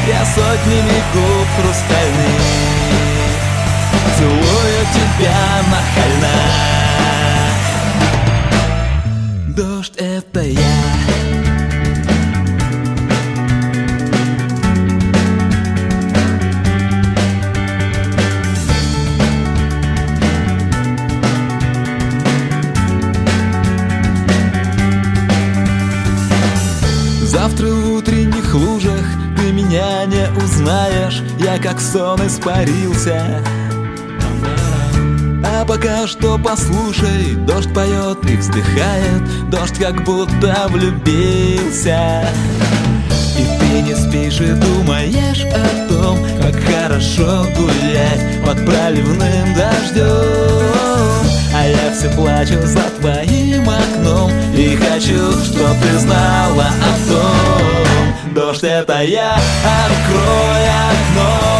Я 0.07 0.25
сотнями 0.25 1.03
губ 1.13 1.47
хрустальных 1.62 1.94
испарился 32.45 33.41
а 35.47 35.63
пока 35.63 36.07
что 36.07 36.37
послушай, 36.37 37.35
дождь 37.35 37.71
поет 37.73 38.17
и 38.29 38.35
вздыхает 38.35 39.49
Дождь 39.49 39.77
как 39.79 40.03
будто 40.03 40.65
влюбился. 40.69 42.27
И 43.37 43.45
ты 43.59 43.81
не 43.81 43.95
спишь 43.95 44.41
и 44.41 44.53
думаешь 44.53 45.45
о 45.45 45.87
том 45.87 46.17
Как 46.41 46.55
хорошо 46.63 47.45
гулять 47.55 48.43
под 48.43 48.65
проливным 48.65 49.53
дождем 49.55 50.05
А 51.53 51.67
я 51.67 51.93
все 51.93 52.09
плачу 52.09 52.59
за 52.63 52.81
твоим 52.99 53.69
окном 53.69 54.31
И 54.55 54.75
хочу, 54.75 55.31
чтоб 55.43 55.77
ты 55.81 55.99
знала 55.99 56.65
о 56.65 57.09
том. 57.09 58.33
Дождь 58.33 58.63
это 58.63 59.01
я, 59.03 59.33
открой 59.33 60.65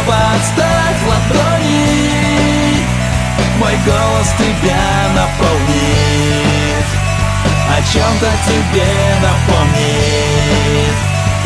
подставь 0.06 1.02
ладони. 1.08 2.86
Мой 3.58 3.76
голос 3.84 4.28
тебя 4.38 4.86
наполнит. 5.14 6.86
О 7.68 7.78
чем-то 7.92 8.30
тебе 8.46 8.90
напомнит. 9.22 10.96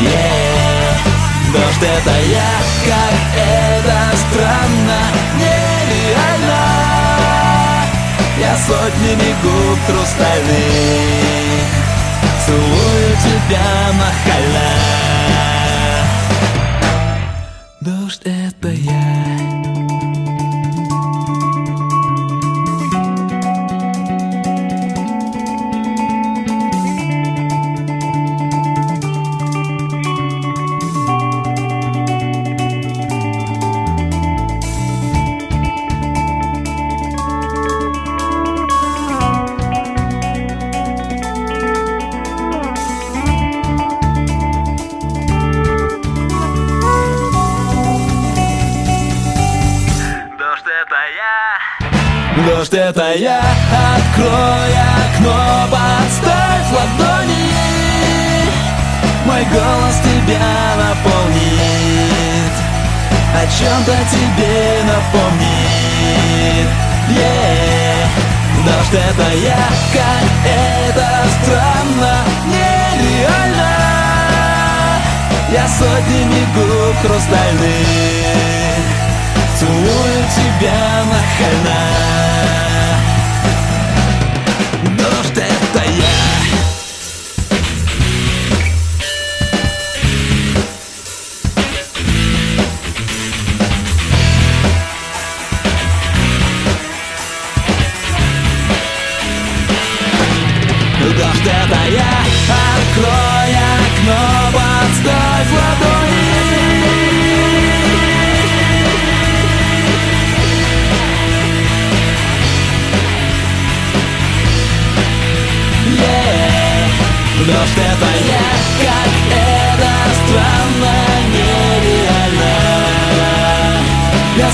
Yeah. 0.00 0.70
Дождь 1.52 1.82
это 1.82 2.16
я, 2.30 2.52
как 2.86 3.14
это 3.36 4.16
странно, 4.16 5.00
нереально. 5.36 6.62
Я 8.38 8.56
сотнями 8.56 9.34
губ 9.42 9.78
хрустальных 9.86 10.60
Целую 12.46 13.16
тебя 13.24 13.70
нахально. 13.98 14.70
Дождь 17.80 18.22
это 18.60 18.68
я 18.72 18.99
это 52.90 53.14
я, 53.14 53.38
открой 53.38 54.74
окно, 55.06 55.68
подставь 55.70 56.70
ладони. 56.72 57.50
Мой 59.26 59.44
голос 59.44 59.96
тебя 60.02 60.50
наполнит. 60.76 62.54
О 63.32 63.42
чем-то 63.46 63.96
тебе 64.10 64.82
напомнит. 64.90 66.68
Yeah. 67.10 68.08
Дождь 68.66 68.94
это 68.94 69.28
я, 69.36 69.64
как 69.92 70.26
это 70.44 71.08
странно, 71.42 72.14
нереально. 72.46 73.70
Я 75.52 75.66
сотнями 75.66 76.44
губ 76.54 76.96
хрустальных 77.02 78.20
Целую 79.58 80.20
тебя 80.36 81.04
нахально 81.10 82.79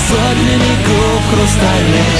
сотнями 0.09 0.73
губ 0.85 1.21
хрустальных 1.29 2.11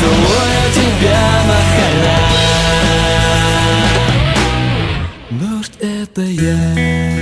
Целую 0.00 0.62
тебя 0.74 1.22
нахально 1.46 2.18
Дождь 5.30 5.76
это 5.80 6.22
я. 6.22 7.18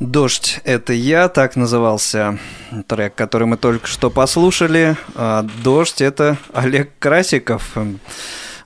«Дождь— 0.00 0.60
это 0.64 0.92
я», 0.94 1.28
так 1.28 1.56
назывался 1.56 2.38
трек, 2.86 3.14
который 3.14 3.46
мы 3.46 3.56
только 3.56 3.86
что 3.86 4.10
послушали. 4.10 4.96
А 5.14 5.44
«Дождь»— 5.62 6.00
это 6.02 6.38
Олег 6.54 6.92
Красиков, 6.98 7.76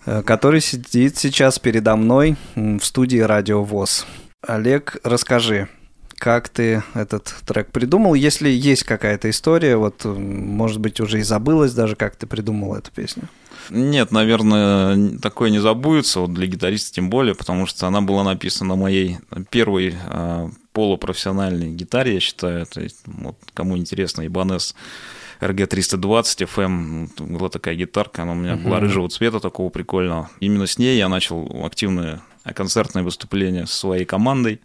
который 0.04 0.60
сидит 0.60 1.16
сейчас 1.16 1.58
передо 1.58 1.96
мной 1.96 2.36
в 2.54 2.80
студии 2.80 3.18
«Радио 3.18 3.62
ВОЗ». 3.62 4.06
Олег, 4.46 4.96
расскажи, 5.04 5.68
как 6.22 6.48
ты 6.48 6.84
этот 6.94 7.34
трек 7.46 7.72
придумал, 7.72 8.14
если 8.14 8.48
есть 8.48 8.84
какая-то 8.84 9.28
история, 9.28 9.76
вот, 9.76 10.04
м, 10.04 10.46
может 10.48 10.78
быть, 10.78 11.00
уже 11.00 11.18
и 11.18 11.22
забылась 11.22 11.72
даже, 11.74 11.96
как 11.96 12.14
ты 12.16 12.26
придумал 12.28 12.76
эту 12.76 12.92
песню. 12.92 13.24
Нет, 13.70 14.12
наверное, 14.12 15.18
такое 15.18 15.50
не 15.50 15.58
забудется, 15.58 16.20
вот 16.20 16.32
для 16.32 16.46
гитариста 16.46 16.94
тем 16.94 17.10
более, 17.10 17.34
потому 17.34 17.66
что 17.66 17.86
она 17.86 18.00
была 18.00 18.24
написана 18.24 18.76
на 18.76 18.80
моей 18.80 19.18
первой 19.50 19.96
а, 20.06 20.50
полупрофессиональной 20.72 21.70
гитаре, 21.70 22.14
я 22.14 22.20
считаю. 22.20 22.66
То 22.66 22.80
есть, 22.80 23.00
вот, 23.06 23.36
кому 23.54 23.76
интересно, 23.76 24.22
Ibanez 24.22 24.74
RG320 25.42 26.48
FM, 26.54 27.08
была 27.18 27.48
такая 27.48 27.74
гитарка, 27.74 28.22
она 28.22 28.32
у 28.32 28.36
меня 28.36 28.56
была 28.56 28.78
рыжего 28.78 29.08
цвета, 29.08 29.40
такого 29.40 29.70
прикольного. 29.70 30.30
Именно 30.38 30.66
с 30.66 30.78
ней 30.78 30.96
я 30.96 31.08
начал 31.08 31.64
активное 31.66 32.22
концертное 32.54 33.02
выступление 33.02 33.66
со 33.66 33.76
своей 33.76 34.04
командой. 34.04 34.60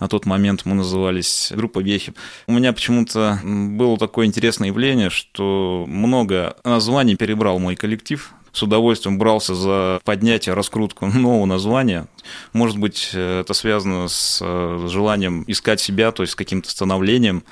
На 0.00 0.08
тот 0.08 0.26
момент 0.26 0.62
мы 0.64 0.74
назывались 0.74 1.52
группа 1.54 1.80
Вехи. 1.80 2.14
У 2.46 2.52
меня 2.52 2.72
почему-то 2.72 3.40
было 3.44 3.96
такое 3.98 4.26
интересное 4.26 4.68
явление, 4.68 5.10
что 5.10 5.84
много 5.86 6.56
названий 6.64 7.16
перебрал 7.16 7.58
мой 7.58 7.76
коллектив. 7.76 8.32
С 8.52 8.62
удовольствием 8.62 9.18
брался 9.18 9.54
за 9.54 10.00
поднятие, 10.04 10.54
раскрутку 10.54 11.06
нового 11.14 11.46
названия. 11.46 12.08
Может 12.52 12.78
быть, 12.78 13.10
это 13.12 13.52
связано 13.54 14.08
с 14.08 14.40
э, 14.42 14.86
желанием 14.88 15.44
искать 15.46 15.80
себя, 15.80 16.10
то 16.10 16.22
есть 16.22 16.32
с 16.32 16.36
каким-то 16.36 16.70
становлением 16.70 17.44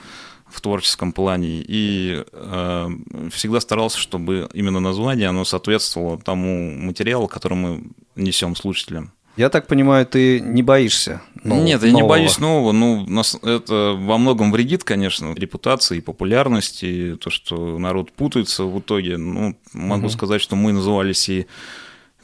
в 0.54 0.60
творческом 0.60 1.12
плане. 1.12 1.62
И 1.66 2.22
э, 2.32 2.88
всегда 3.32 3.60
старался, 3.60 3.98
чтобы 3.98 4.48
именно 4.54 4.80
название 4.80 5.28
оно 5.28 5.44
соответствовало 5.44 6.18
тому 6.18 6.70
материалу, 6.70 7.28
который 7.28 7.54
мы 7.58 7.82
несем 8.16 8.56
слушателям. 8.56 9.12
Я 9.36 9.48
так 9.50 9.66
понимаю, 9.66 10.06
ты 10.06 10.38
не 10.38 10.62
боишься 10.62 11.20
нового, 11.42 11.64
Нет, 11.64 11.82
я 11.82 11.88
не 11.88 11.92
нового. 11.94 12.08
боюсь 12.10 12.38
нового. 12.38 12.70
Ну, 12.70 13.04
нас 13.08 13.36
это 13.42 13.96
во 13.98 14.16
многом 14.16 14.52
вредит, 14.52 14.84
конечно, 14.84 15.34
репутации, 15.34 15.98
популярности, 15.98 17.16
то, 17.20 17.30
что 17.30 17.78
народ 17.80 18.12
путается 18.12 18.62
в 18.62 18.78
итоге. 18.78 19.16
Ну, 19.16 19.56
могу 19.72 20.02
Мгм. 20.06 20.10
сказать, 20.10 20.40
что 20.40 20.54
мы 20.54 20.72
назывались 20.72 21.28
и 21.28 21.46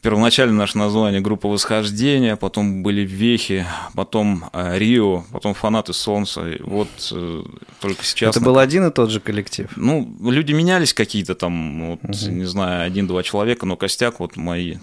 Первоначально 0.02 0.54
наше 0.54 0.78
название 0.78 1.20
группа 1.20 1.48
восхождения, 1.48 2.36
потом 2.36 2.82
были 2.82 3.02
Вехи, 3.02 3.66
потом 3.94 4.44
э, 4.52 4.78
Рио, 4.78 5.24
потом 5.30 5.52
фанаты 5.52 5.92
Солнца. 5.92 6.48
И 6.48 6.62
вот 6.62 6.88
э, 7.12 7.42
только 7.80 8.02
сейчас. 8.04 8.34
Это 8.36 8.44
был 8.44 8.58
один 8.58 8.86
и 8.86 8.90
тот 8.90 9.10
же 9.10 9.20
коллектив. 9.20 9.68
Ну, 9.76 10.10
люди 10.22 10.52
менялись 10.52 10.94
какие-то 10.94 11.34
там, 11.34 11.90
вот, 11.90 12.02
Мгм. 12.02 12.38
не 12.38 12.44
знаю, 12.46 12.86
один-два 12.86 13.22
человека, 13.22 13.66
но 13.66 13.76
костяк 13.76 14.20
вот 14.20 14.36
мои, 14.36 14.76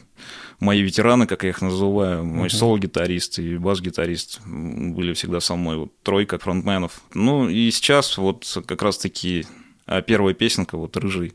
мои 0.60 0.82
ветераны, 0.82 1.26
как 1.26 1.44
я 1.44 1.50
их 1.50 1.62
называю, 1.62 2.24
мой 2.24 2.50
соло-гитарист 2.52 3.40
и 3.40 3.58
бас-гитарист 3.58 4.42
были 4.46 5.14
всегда 5.14 5.40
со 5.40 5.56
мной, 5.56 5.78
вот 5.78 5.92
тройка 6.04 6.38
фронтменов. 6.38 7.02
Ну, 7.16 7.50
и 7.50 7.72
сейчас 7.72 8.18
вот 8.18 8.58
как 8.68 8.82
раз-таки 8.84 9.46
А 9.88 10.02
первая 10.02 10.34
песенка, 10.34 10.78
вот 10.78 10.96
«Рыжий», 10.98 11.34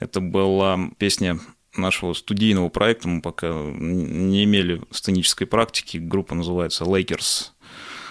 это 0.00 0.20
была 0.20 0.78
песня 0.98 1.38
нашего 1.76 2.12
студийного 2.12 2.68
проекта. 2.68 3.08
Мы 3.08 3.20
пока 3.20 3.52
не 3.52 4.44
имели 4.44 4.80
сценической 4.90 5.46
практики. 5.46 5.98
Группа 5.98 6.34
называется 6.34 6.84
«Lakers» 6.84 7.50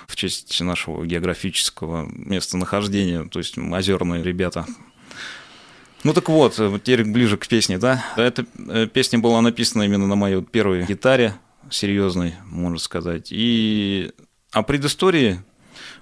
в 0.08 0.16
честь 0.16 0.60
нашего 0.62 1.06
географического 1.06 2.08
местонахождения, 2.12 3.26
то 3.26 3.40
есть 3.40 3.58
озерные 3.58 4.22
ребята. 4.22 4.66
Ну 6.04 6.14
так 6.14 6.28
вот, 6.28 6.56
теперь 6.56 7.06
ближе 7.06 7.38
к 7.38 7.48
песне, 7.48 7.78
да? 7.78 8.06
Эта 8.18 8.46
э, 8.68 8.88
песня 8.88 9.20
была 9.20 9.42
написана 9.42 9.84
именно 9.84 10.06
на 10.06 10.16
моей 10.16 10.42
первой 10.42 10.86
гитаре, 10.86 11.36
серьезной, 11.70 12.36
можно 12.46 12.78
сказать. 12.78 13.30
И 13.32 14.12
о 14.52 14.64
предыстории 14.64 15.42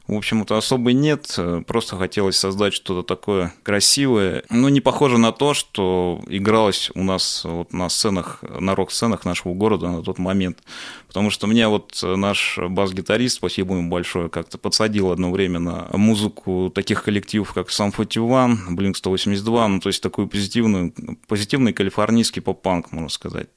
в 0.08 0.16
общем-то, 0.16 0.58
особой 0.58 0.94
нет. 0.94 1.38
Просто 1.68 1.96
хотелось 1.96 2.38
создать 2.38 2.74
что-то 2.74 3.08
такое 3.08 3.54
красивое. 3.64 4.44
Но 4.50 4.70
не 4.70 4.82
похоже 4.82 5.18
на 5.18 5.32
то, 5.32 5.54
что 5.54 6.22
игралось 6.28 6.92
у 6.96 7.04
нас 7.04 7.44
вот 7.46 7.72
на 7.72 7.88
сценах, 7.90 8.44
на 8.44 8.76
рок-сценах 8.76 9.24
нашего 9.26 9.54
города 9.54 9.90
на 9.90 10.04
тот 10.04 10.18
момент. 10.18 10.60
Потому 11.08 11.30
что 11.30 11.48
меня 11.48 11.70
вот 11.70 12.00
наш 12.02 12.58
бас-гитарист, 12.58 13.38
спасибо 13.38 13.76
ему 13.76 13.90
большое, 13.90 14.30
как-то 14.30 14.58
подсадил 14.58 15.12
одно 15.12 15.32
время 15.32 15.60
на 15.60 15.88
музыку 15.94 16.72
таких 16.74 17.04
коллективов, 17.04 17.54
как 17.54 17.70
Sum 17.70 17.94
41, 17.96 18.78
Blink 18.78 18.96
182, 18.96 19.68
ну, 19.68 19.80
то 19.80 19.90
есть 19.90 20.02
такой 20.02 20.28
позитивный, 20.28 20.94
позитивный 21.28 21.74
калифорнийский 21.74 22.42
поп-панк, 22.42 22.92
можно 22.92 23.10
сказать. 23.10 23.48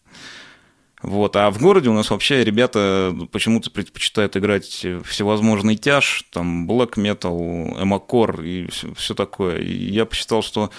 Вот. 1.05 1.37
А 1.37 1.51
в 1.51 1.61
городе 1.61 1.91
у 1.91 1.93
нас 1.93 2.09
вообще 2.09 2.43
ребята 2.43 3.15
почему-то 3.31 3.71
предпочитают 3.71 4.39
играть 4.39 4.87
всевозможный 5.05 5.77
тяж, 5.77 6.25
там, 6.33 6.67
black 6.69 6.95
metal, 6.95 7.83
эмокор 7.83 8.41
и 8.41 8.71
все, 8.71 8.95
все 8.95 9.15
такое. 9.15 9.59
И 9.59 9.91
я 9.91 10.07
посчитал, 10.07 10.43
что 10.43 10.71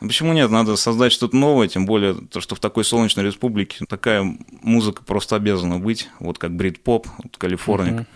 Почему 0.00 0.34
нет? 0.34 0.50
Надо 0.50 0.76
создать 0.76 1.12
что-то 1.12 1.34
новое, 1.34 1.66
тем 1.66 1.86
более 1.86 2.14
то, 2.14 2.42
что 2.42 2.54
в 2.54 2.60
такой 2.60 2.84
солнечной 2.84 3.24
республике 3.24 3.86
такая 3.88 4.36
музыка 4.60 5.02
просто 5.02 5.36
обязана 5.36 5.78
быть, 5.78 6.10
вот 6.20 6.36
как 6.36 6.54
брит-поп, 6.54 7.06
вот 7.22 7.38
Калифорник, 7.38 8.00
uh-huh. 8.00 8.06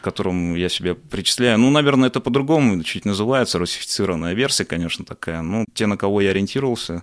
к 0.00 0.04
которому 0.04 0.56
я 0.56 0.70
себя 0.70 0.94
причисляю. 0.94 1.58
Ну, 1.58 1.68
наверное, 1.70 2.08
это 2.08 2.20
по-другому 2.20 2.82
чуть 2.82 3.04
называется, 3.04 3.58
русифицированная 3.58 4.32
версия, 4.32 4.64
конечно, 4.64 5.04
такая. 5.04 5.42
Ну, 5.42 5.66
те, 5.74 5.86
на 5.86 5.98
кого 5.98 6.22
я 6.22 6.30
ориентировался, 6.30 7.02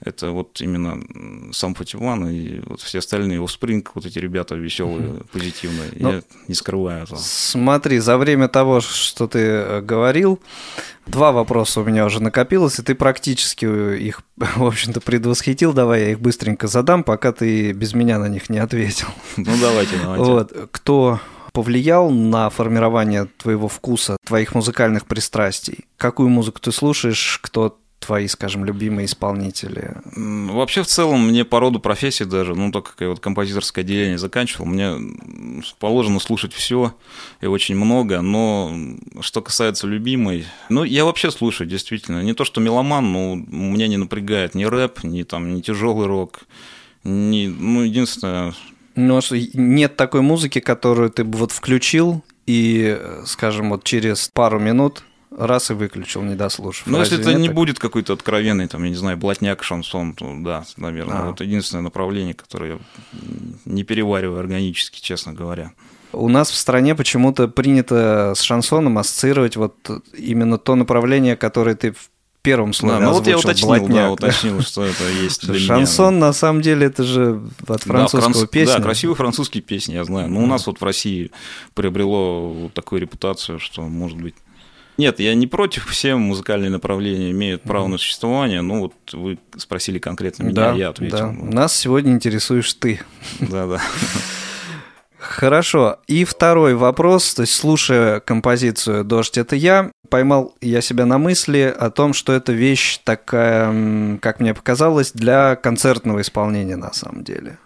это 0.00 0.30
вот 0.30 0.60
именно 0.60 1.02
сам 1.52 1.74
Фативан 1.74 2.28
и 2.28 2.60
вот 2.66 2.80
все 2.80 2.98
остальные, 2.98 3.40
Offspring, 3.40 3.86
вот 3.94 4.06
эти 4.06 4.18
ребята 4.18 4.54
веселые, 4.54 5.22
позитивные, 5.32 5.90
Но, 5.96 6.08
ну, 6.08 6.14
я 6.16 6.22
не 6.46 6.54
скрываю 6.54 7.02
этого. 7.04 7.18
Смотри, 7.18 7.98
за 7.98 8.16
время 8.16 8.48
того, 8.48 8.80
что 8.80 9.26
ты 9.26 9.38
э, 9.38 9.80
говорил, 9.80 10.40
два 11.06 11.32
вопроса 11.32 11.80
у 11.80 11.84
меня 11.84 12.04
уже 12.06 12.22
накопилось, 12.22 12.78
и 12.78 12.82
ты 12.82 12.94
практически 12.94 13.64
их, 13.64 14.22
в 14.36 14.64
общем-то, 14.64 15.00
предвосхитил. 15.00 15.72
Давай 15.72 16.02
я 16.02 16.10
их 16.12 16.20
быстренько 16.20 16.68
задам, 16.68 17.02
пока 17.02 17.32
ты 17.32 17.72
без 17.72 17.92
меня 17.92 18.18
на 18.18 18.28
них 18.28 18.48
не 18.48 18.58
ответил. 18.58 19.08
Ну, 19.36 19.52
давайте, 19.60 19.96
давайте. 20.02 20.24
Вот, 20.24 20.68
кто 20.70 21.20
повлиял 21.52 22.10
на 22.10 22.50
формирование 22.50 23.26
твоего 23.36 23.66
вкуса, 23.66 24.16
твоих 24.24 24.54
музыкальных 24.54 25.06
пристрастий? 25.06 25.86
Какую 25.96 26.28
музыку 26.28 26.60
ты 26.60 26.70
слушаешь, 26.70 27.40
кто 27.42 27.78
твои, 27.98 28.26
скажем, 28.28 28.64
любимые 28.64 29.06
исполнители? 29.06 29.96
Вообще, 30.14 30.82
в 30.82 30.86
целом, 30.86 31.28
мне 31.28 31.44
по 31.44 31.60
роду 31.60 31.80
профессии 31.80 32.24
даже, 32.24 32.54
ну, 32.54 32.70
так 32.72 32.90
как 32.90 33.00
я 33.00 33.08
вот 33.08 33.20
композиторское 33.20 33.84
отделение 33.84 34.18
заканчивал, 34.18 34.66
мне 34.66 34.94
положено 35.78 36.20
слушать 36.20 36.52
все 36.52 36.94
и 37.40 37.46
очень 37.46 37.76
много, 37.76 38.20
но 38.20 38.74
что 39.20 39.42
касается 39.42 39.86
любимой, 39.86 40.46
ну, 40.68 40.84
я 40.84 41.04
вообще 41.04 41.30
слушаю, 41.30 41.68
действительно, 41.68 42.22
не 42.22 42.34
то, 42.34 42.44
что 42.44 42.60
меломан, 42.60 43.12
но 43.12 43.34
меня 43.34 43.88
не 43.88 43.96
напрягает 43.96 44.54
ни 44.54 44.64
рэп, 44.64 45.04
ни 45.04 45.22
там, 45.22 45.54
ни 45.54 45.60
тяжелый 45.60 46.06
рок, 46.06 46.40
ни, 47.04 47.46
ну, 47.46 47.82
единственное... 47.82 48.54
Ну, 48.94 49.20
нет 49.54 49.96
такой 49.96 50.22
музыки, 50.22 50.58
которую 50.58 51.10
ты 51.10 51.22
бы 51.22 51.38
вот 51.38 51.52
включил, 51.52 52.24
и, 52.46 52.98
скажем, 53.26 53.70
вот 53.70 53.84
через 53.84 54.28
пару 54.32 54.58
минут 54.58 55.04
раз 55.38 55.70
и 55.70 55.74
выключил, 55.74 56.22
не 56.22 56.34
дослушав. 56.34 56.86
Ну, 56.86 56.98
если 56.98 57.18
это 57.18 57.32
не 57.34 57.46
так? 57.46 57.54
будет 57.54 57.78
какой-то 57.78 58.12
откровенный, 58.12 58.66
там, 58.66 58.82
я 58.82 58.90
не 58.90 58.96
знаю, 58.96 59.16
блатняк, 59.16 59.62
шансон, 59.62 60.14
то 60.14 60.34
да, 60.38 60.64
наверное. 60.76 61.18
А. 61.18 61.26
Вот 61.28 61.40
единственное 61.40 61.82
направление, 61.82 62.34
которое 62.34 62.72
я 62.72 62.78
не 63.64 63.84
перевариваю 63.84 64.40
органически, 64.40 65.00
честно 65.00 65.32
говоря. 65.32 65.72
У 66.12 66.28
нас 66.28 66.50
в 66.50 66.56
стране 66.56 66.94
почему-то 66.94 67.48
принято 67.48 68.32
с 68.34 68.40
шансоном 68.40 68.98
ассоциировать 68.98 69.56
вот 69.56 69.74
именно 70.16 70.58
то 70.58 70.74
направление, 70.74 71.36
которое 71.36 71.76
ты 71.76 71.92
в 71.92 72.10
первом 72.42 72.72
слове 72.72 73.00
да, 73.00 73.06
ну 73.06 73.12
вот 73.12 73.26
я 73.26 73.36
уточнил, 73.36 73.68
блатняк, 73.68 73.90
да, 73.90 74.10
уточнил, 74.12 74.62
что 74.62 74.84
это 74.84 75.04
есть 75.22 75.46
для 75.46 75.58
Шансон, 75.58 76.14
меня. 76.14 76.26
на 76.26 76.32
самом 76.32 76.62
деле, 76.62 76.86
это 76.86 77.04
же 77.04 77.42
от 77.66 77.82
французского 77.82 78.32
да, 78.32 78.38
франц... 78.38 78.50
песни. 78.50 78.72
Да, 78.72 78.80
красивые 78.80 79.16
французские 79.16 79.62
песни, 79.62 79.94
я 79.94 80.04
знаю. 80.04 80.30
Но 80.30 80.42
у 80.42 80.46
нас 80.46 80.66
вот 80.66 80.80
в 80.80 80.84
России 80.84 81.30
приобрело 81.74 82.48
вот 82.48 82.72
такую 82.72 83.02
репутацию, 83.02 83.58
что, 83.58 83.82
может 83.82 84.18
быть, 84.18 84.34
нет, 84.98 85.20
я 85.20 85.34
не 85.34 85.46
против, 85.46 85.86
все 85.86 86.16
музыкальные 86.16 86.70
направления 86.70 87.30
имеют 87.30 87.62
право 87.62 87.86
на 87.86 87.98
существование, 87.98 88.60
ну 88.60 88.80
вот 88.80 88.94
вы 89.12 89.38
спросили 89.56 89.98
конкретно 89.98 90.42
меня, 90.42 90.54
да, 90.54 90.72
я 90.72 90.88
ответил. 90.90 91.16
Да. 91.16 91.32
Нас 91.32 91.76
сегодня 91.76 92.12
интересуешь 92.12 92.72
ты. 92.74 93.00
Да-да. 93.40 93.80
Хорошо. 95.18 95.98
И 96.06 96.24
второй 96.24 96.74
вопрос, 96.74 97.34
то 97.34 97.42
есть 97.42 97.54
слушая 97.54 98.20
композицию 98.20 99.04
«Дождь– 99.04 99.36
это 99.38 99.56
я», 99.56 99.90
поймал 100.08 100.54
я 100.60 100.80
себя 100.80 101.06
на 101.06 101.18
мысли 101.18 101.74
о 101.76 101.90
том, 101.90 102.14
что 102.14 102.32
это 102.32 102.52
вещь 102.52 102.98
такая, 103.04 104.18
как 104.18 104.40
мне 104.40 104.54
показалось, 104.54 105.12
для 105.12 105.56
концертного 105.56 106.20
исполнения 106.22 106.76
на 106.76 106.92
самом 106.92 107.24
деле. 107.24 107.58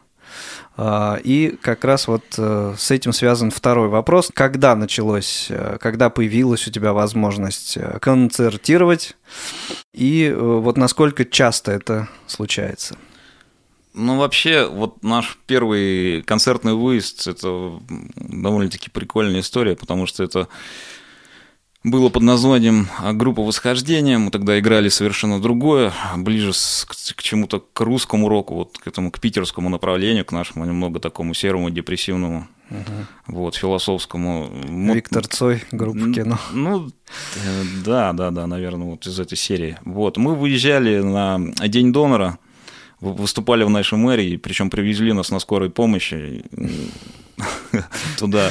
А, 0.76 1.20
и 1.22 1.56
как 1.60 1.84
раз 1.84 2.08
вот 2.08 2.24
э, 2.38 2.74
с 2.78 2.90
этим 2.90 3.12
связан 3.12 3.50
второй 3.50 3.88
вопрос. 3.88 4.30
Когда 4.32 4.74
началось, 4.74 5.48
э, 5.50 5.76
когда 5.80 6.08
появилась 6.08 6.66
у 6.66 6.70
тебя 6.70 6.92
возможность 6.92 7.76
э, 7.76 7.98
концертировать? 8.00 9.16
И 9.92 10.34
вот 10.36 10.78
насколько 10.78 11.24
часто 11.24 11.72
это 11.72 12.08
случается? 12.26 12.96
Ну, 13.94 14.16
вообще, 14.16 14.66
вот 14.66 15.02
наш 15.02 15.38
первый 15.46 16.22
концертный 16.22 16.72
выезд– 16.72 17.26
это 17.28 17.78
довольно-таки 18.16 18.88
прикольная 18.88 19.40
история, 19.40 19.76
потому 19.76 20.06
что 20.06 20.24
это 20.24 20.48
было 21.84 22.08
под 22.10 22.22
названием 22.22 22.88
«Группа 23.14 23.42
восхождения». 23.42 24.18
Мы 24.18 24.30
тогда 24.30 24.58
играли 24.58 24.88
совершенно 24.88 25.40
другое, 25.40 25.92
ближе 26.16 26.52
к, 26.52 27.16
к 27.16 27.22
чему-то 27.22 27.60
к 27.60 27.80
русскому 27.80 28.28
року, 28.28 28.54
вот 28.54 28.78
к 28.78 28.86
этому, 28.86 29.10
к 29.10 29.18
питерскому 29.18 29.68
направлению, 29.68 30.24
к 30.24 30.32
нашему 30.32 30.64
немного 30.64 31.00
такому 31.00 31.34
серому, 31.34 31.70
депрессивному, 31.70 32.46
угу. 32.70 32.78
вот, 33.26 33.56
философскому. 33.56 34.50
Виктор 34.68 35.26
Цой, 35.26 35.64
группа 35.72 36.12
кино. 36.12 36.38
Ну, 36.52 36.88
э, 37.36 37.62
да, 37.84 38.12
да, 38.12 38.30
да, 38.30 38.46
наверное, 38.46 38.86
вот 38.86 39.06
из 39.06 39.18
этой 39.18 39.36
серии. 39.36 39.76
Вот, 39.84 40.16
мы 40.18 40.36
выезжали 40.36 41.00
на 41.00 41.38
День 41.66 41.92
донора, 41.92 42.38
выступали 43.00 43.64
в 43.64 43.70
нашей 43.70 43.98
мэрии, 43.98 44.36
причем 44.36 44.70
привезли 44.70 45.12
нас 45.12 45.32
на 45.32 45.40
скорой 45.40 45.68
помощи 45.70 46.44
туда 48.18 48.50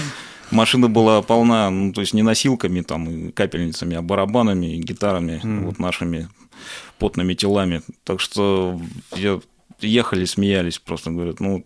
машина 0.51 0.87
была 0.87 1.21
полна, 1.21 1.69
ну, 1.69 1.91
то 1.93 2.01
есть 2.01 2.13
не 2.13 2.21
носилками, 2.21 2.81
там, 2.81 3.09
и 3.09 3.31
капельницами, 3.31 3.95
а 3.95 4.01
барабанами 4.01 4.75
и 4.75 4.79
гитарами, 4.79 5.41
mm. 5.43 5.65
вот 5.65 5.79
нашими 5.79 6.29
потными 6.99 7.33
телами. 7.33 7.81
Так 8.03 8.19
что 8.19 8.79
я, 9.15 9.39
ехали, 9.79 10.25
смеялись, 10.25 10.79
просто 10.79 11.11
говорят, 11.11 11.39
ну, 11.39 11.65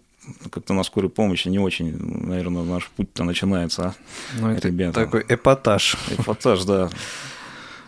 как-то 0.50 0.74
на 0.74 0.84
скорой 0.84 1.10
помощи 1.10 1.48
не 1.50 1.60
очень, 1.60 1.96
наверное, 1.98 2.64
наш 2.64 2.88
путь-то 2.88 3.24
начинается, 3.24 3.84
а, 3.84 3.96
ну, 4.40 4.50
это 4.50 4.68
ребята. 4.70 5.06
такой 5.06 5.26
эпатаж. 5.28 5.98
Эпатаж, 6.18 6.64
да. 6.64 6.90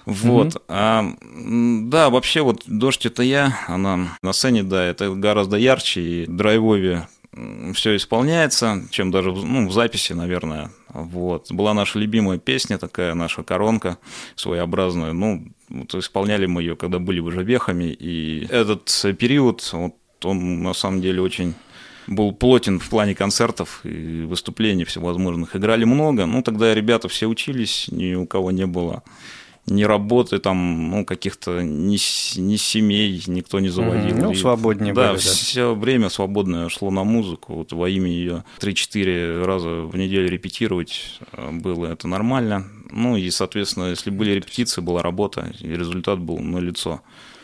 Вот. 0.05 0.55
Mm-hmm. 0.55 0.63
А, 0.69 1.89
да, 1.89 2.09
вообще 2.09 2.41
вот 2.41 2.63
«Дождь»— 2.65 3.05
это 3.05 3.23
я, 3.23 3.57
она 3.67 4.17
на 4.21 4.33
сцене, 4.33 4.63
да, 4.63 4.83
это 4.83 5.13
гораздо 5.13 5.57
ярче 5.57 6.01
и 6.01 6.25
драйвовее 6.25 7.09
все 7.73 7.95
исполняется, 7.95 8.83
чем 8.89 9.11
даже 9.11 9.31
ну, 9.31 9.67
в 9.67 9.73
записи, 9.73 10.13
наверное. 10.13 10.71
Вот. 10.97 11.51
Была 11.51 11.75
наша 11.75 11.99
любимая 11.99 12.39
песня, 12.39 12.79
такая 12.79 13.13
наша 13.13 13.43
коронка 13.43 13.99
своеобразная. 14.35 15.13
Ну, 15.13 15.47
вот 15.69 15.93
исполняли 15.93 16.47
мы 16.47 16.63
ее, 16.63 16.75
когда 16.75 16.97
были 16.97 17.19
уже 17.19 17.43
вехами. 17.43 17.85
И 17.85 18.47
этот 18.49 18.91
период, 19.19 19.67
вот, 19.73 19.93
он 20.23 20.63
на 20.63 20.73
самом 20.73 21.01
деле 21.01 21.21
очень 21.21 21.53
был 22.07 22.31
плотен 22.31 22.79
в 22.79 22.89
плане 22.89 23.13
концертов 23.13 23.81
и 23.83 24.23
выступлений 24.23 24.85
всевозможных. 24.85 25.55
Играли 25.55 25.83
много. 25.83 26.25
Ну, 26.25 26.41
тогда 26.41 26.73
ребята 26.73 27.07
все 27.09 27.27
учились, 27.27 27.87
ни 27.91 28.15
у 28.15 28.25
кого 28.25 28.49
не 28.49 28.65
было 28.65 29.03
ни 29.67 29.83
работы 29.83 30.39
там, 30.39 30.89
ну, 30.89 31.05
каких-то 31.05 31.61
ни, 31.61 31.97
ни 32.39 32.55
семей 32.55 33.21
никто 33.27 33.59
не 33.59 33.69
заводил. 33.69 34.15
Мгм. 34.15 34.23
Ну, 34.25 34.31
И- 34.31 34.35
свободнее 34.35 34.93
да, 34.93 35.11
были, 35.11 35.21
да. 35.23 35.29
все 35.31 35.75
время 35.75 36.09
свободное 36.09 36.69
шло 36.69 36.89
на 36.89 37.03
музыку. 37.03 37.53
Вот 37.55 37.73
во 37.73 37.89
имя 37.89 38.09
ее 38.09 38.43
3-4 38.59 39.43
раза 39.43 39.69
в 39.81 39.95
неделю 39.97 40.29
репетировать 40.29 41.19
э, 41.33 41.51
было 41.51 41.87
это 41.87 42.07
нормально. 42.07 42.65
Ну 42.91 43.17
и, 43.17 43.29
соответственно, 43.29 43.89
если 43.89 44.09
были 44.09 44.31
репетиции, 44.31 44.81
была 44.81 45.03
работа, 45.03 45.51
и 45.59 45.67
результат 45.67 46.19
был 46.19 46.39
на 46.39 46.59
лицо. 46.59 47.01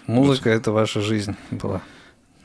Музыка– 0.08 0.50
это 0.52 0.72
ваша 0.72 1.02
жизнь 1.02 1.36
была. 1.52 1.82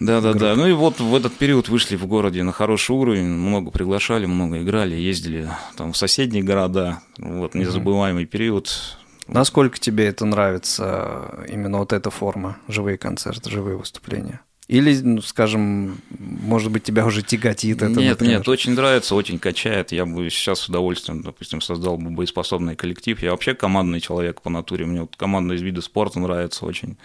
Да, 0.01 0.21
да, 0.21 0.33
да. 0.33 0.55
Ну 0.55 0.67
и 0.69 0.73
вот 0.73 1.01
в 1.01 1.15
этот 1.15 1.33
период 1.35 1.69
вышли 1.69 1.97
в 1.97 2.07
городе 2.07 2.43
на 2.45 2.53
хороший 2.53 2.93
уровень, 2.93 3.25
много 3.27 3.73
приглашали, 3.73 4.27
много 4.27 4.63
играли, 4.63 4.95
ездили 4.95 5.49
там 5.77 5.93
в 5.93 5.97
соседние 5.97 6.43
города. 6.45 7.01
Вот 7.19 7.55
незабываемый 7.55 8.25
период. 8.25 8.97
Насколько 9.29 9.79
тебе 9.79 10.07
это 10.07 10.25
нравится, 10.25 11.45
именно 11.49 11.79
вот 11.79 11.93
эта 11.93 12.11
форма, 12.11 12.57
живые 12.69 12.99
концерты, 12.99 13.51
живые 13.51 13.77
выступления? 13.77 14.41
Или, 14.69 15.01
ну, 15.01 15.23
скажем, 15.23 15.97
может 16.19 16.71
быть, 16.71 16.83
тебя 16.83 17.07
уже 17.07 17.23
тяготит 17.23 17.79
это, 17.79 17.87
нет, 17.89 18.11
например? 18.11 18.39
нет, 18.39 18.49
очень 18.49 18.75
нравится, 18.75 19.15
очень 19.15 19.39
качает. 19.39 19.93
Я 19.93 20.05
бы 20.05 20.29
сейчас 20.29 20.61
с 20.61 20.69
удовольствием, 20.69 21.23
допустим, 21.23 21.63
создал 21.63 21.97
бы 21.97 22.11
боеспособный 22.11 22.77
коллектив. 22.77 23.23
Я 23.23 23.31
вообще 23.31 23.55
командный 23.55 24.01
человек 24.01 24.43
по 24.43 24.51
натуре. 24.51 24.85
Мне 24.85 25.01
вот 25.01 25.17
командные 25.17 25.59
виды 25.59 25.81
спорта 25.81 26.21
нравятся 26.21 26.67
очень. 26.67 26.99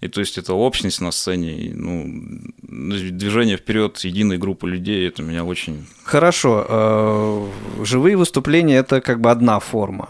И 0.00 0.08
то 0.08 0.20
есть 0.20 0.38
это 0.38 0.54
общность 0.54 1.02
на 1.02 1.12
сцене, 1.12 1.52
и, 1.52 1.72
ну, 1.74 2.40
движение 2.62 3.58
вперед 3.58 3.98
единой 3.98 4.38
группы 4.38 4.68
людей, 4.68 5.06
это 5.06 5.22
меня 5.22 5.44
очень 5.44 5.86
Хорошо, 6.02 6.66
э, 6.66 7.84
живые 7.84 8.16
выступления 8.16 8.76
это 8.76 9.02
как 9.02 9.20
бы 9.20 9.30
одна 9.30 9.60
форма, 9.60 10.08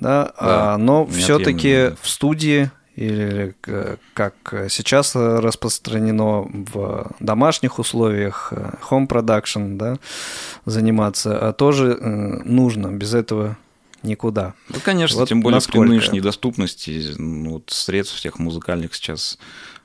да, 0.00 0.32
а, 0.36 0.76
но 0.78 1.00
неотъемлемая, 1.00 1.22
все-таки 1.22 1.74
да. 1.90 1.96
в 2.00 2.08
студии 2.08 2.70
или 2.96 3.54
к- 3.60 3.98
как 4.14 4.34
сейчас 4.70 5.14
распространено 5.14 6.42
в 6.50 7.12
домашних 7.20 7.78
условиях, 7.78 8.52
э, 8.52 8.72
home 8.90 9.06
production, 9.06 9.76
да, 9.76 9.98
заниматься, 10.64 11.38
а 11.38 11.52
тоже 11.52 11.96
э, 12.00 12.06
нужно, 12.44 12.88
без 12.88 13.14
этого 13.14 13.56
никуда. 14.02 14.54
Да, 14.68 14.80
конечно, 14.80 15.20
Вот 15.20 15.28
тем 15.28 15.40
более 15.40 15.56
насколько? 15.56 15.80
при 15.80 15.88
нынешней 15.88 16.20
доступности 16.20 17.14
ну, 17.18 17.54
вот, 17.54 17.70
средств 17.70 18.16
всех 18.16 18.38
музыкальных 18.38 18.94
сейчас 18.94 19.38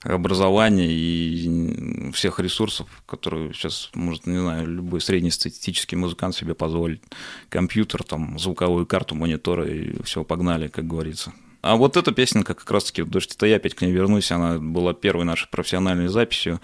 образования 0.04 0.92
и 0.92 2.12
всех 2.12 2.40
ресурсов, 2.40 2.88
которые 3.06 3.54
сейчас 3.54 3.90
может, 3.94 4.28
не 4.28 4.38
знаю, 4.38 4.68
любой 4.68 5.02
среднестатистический 5.02 5.96
музыкант 5.96 6.36
себе 6.36 6.54
позволить. 6.54 7.02
Компьютер, 7.50 8.04
там, 8.04 8.38
звуковую 8.40 8.86
карту, 8.86 9.16
мониторы 9.16 9.78
и 9.78 10.04
все, 10.04 10.24
погнали, 10.24 10.68
как 10.68 10.88
говорится. 10.88 11.34
А 11.62 11.78
вот 11.78 11.96
эта 11.96 12.12
песенка 12.12 12.54
как 12.54 12.70
раз-таки, 12.70 13.04
«Дождь 13.04 13.34
это 13.34 13.46
я», 13.46 13.56
опять 13.56 13.74
к 13.74 13.82
ней 13.82 13.92
вернусь, 13.92 14.32
она 14.32 14.60
была 14.60 14.94
первой 14.94 15.24
нашей 15.24 15.50
профессиональной 15.50 16.10
записью, 16.10 16.60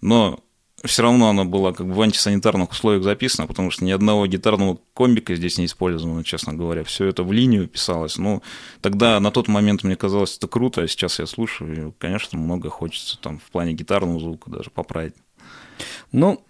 но 0.00 0.42
все 0.84 1.02
равно 1.02 1.28
она 1.28 1.44
была 1.44 1.72
как 1.72 1.86
бы 1.86 1.92
в 1.92 2.00
антисанитарных 2.00 2.70
условиях 2.70 3.02
записана, 3.02 3.46
потому 3.46 3.70
что 3.70 3.84
ни 3.84 3.90
одного 3.90 4.26
гитарного 4.26 4.78
комбика 4.94 5.34
здесь 5.34 5.58
не 5.58 5.66
использовано, 5.66 6.24
честно 6.24 6.54
говоря. 6.54 6.84
Все 6.84 7.06
это 7.06 7.22
в 7.22 7.32
линию 7.32 7.68
писалось. 7.68 8.16
Ну, 8.16 8.42
тогда 8.80 9.20
на 9.20 9.30
тот 9.30 9.48
момент 9.48 9.84
мне 9.84 9.96
казалось 9.96 10.36
это 10.36 10.48
круто, 10.48 10.82
а 10.82 10.88
сейчас 10.88 11.18
я 11.18 11.26
слушаю, 11.26 11.88
и, 11.88 11.92
конечно, 11.98 12.38
много 12.38 12.70
хочется 12.70 13.18
там 13.20 13.38
в 13.38 13.50
плане 13.50 13.74
гитарного 13.74 14.20
звука 14.20 14.50
даже 14.50 14.70
поправить. 14.70 15.14
Ну, 16.12 16.42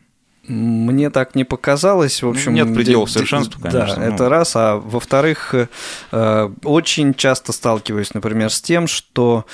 мне 0.50 1.10
так 1.10 1.34
не 1.34 1.44
показалось. 1.44 2.22
В 2.22 2.28
общем, 2.28 2.54
нет 2.54 2.74
пределов 2.74 3.08
де- 3.08 3.14
совершенству, 3.14 3.60
Да, 3.62 3.70
конечно, 3.70 4.00
это 4.02 4.24
ну. 4.24 4.28
раз. 4.28 4.56
А 4.56 4.76
во-вторых, 4.76 5.54
э, 6.12 6.50
очень 6.64 7.14
часто 7.14 7.52
сталкиваюсь, 7.52 8.12
например, 8.14 8.50
с 8.50 8.60
тем, 8.60 8.86
что 8.86 9.46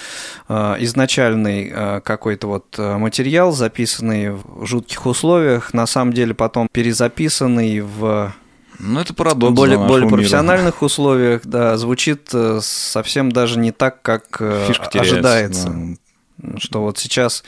э, 0.49 0.77
изначальный 0.81 1.71
э, 1.73 2.01
какой-то 2.01 2.47
вот 2.47 2.79
материал, 2.79 3.53
записанный 3.53 4.33
в 4.33 4.65
жутких 4.65 5.05
условиях, 5.07 5.75
на 5.75 5.87
самом 5.87 6.13
деле 6.13 6.35
потом 6.35 6.69
перезаписанный 6.73 7.81
в 7.81 8.33
Ну, 8.79 9.01
это 9.01 9.13
парадокс 9.15 9.55
более, 9.55 9.77
более 9.77 9.89
нашего 9.89 10.05
мира. 10.07 10.17
профессиональных 10.17 10.83
условиях, 10.83 11.43
да, 11.45 11.77
звучит 11.77 12.33
совсем 12.61 13.31
даже 13.33 13.59
не 13.59 13.73
так, 13.73 14.03
как 14.03 14.25
Фишка 14.67 14.89
теряется, 14.91 15.15
ожидается 15.15 15.97
да. 16.39 16.59
что 16.59 16.83
вот 16.83 16.99
сейчас 16.99 17.43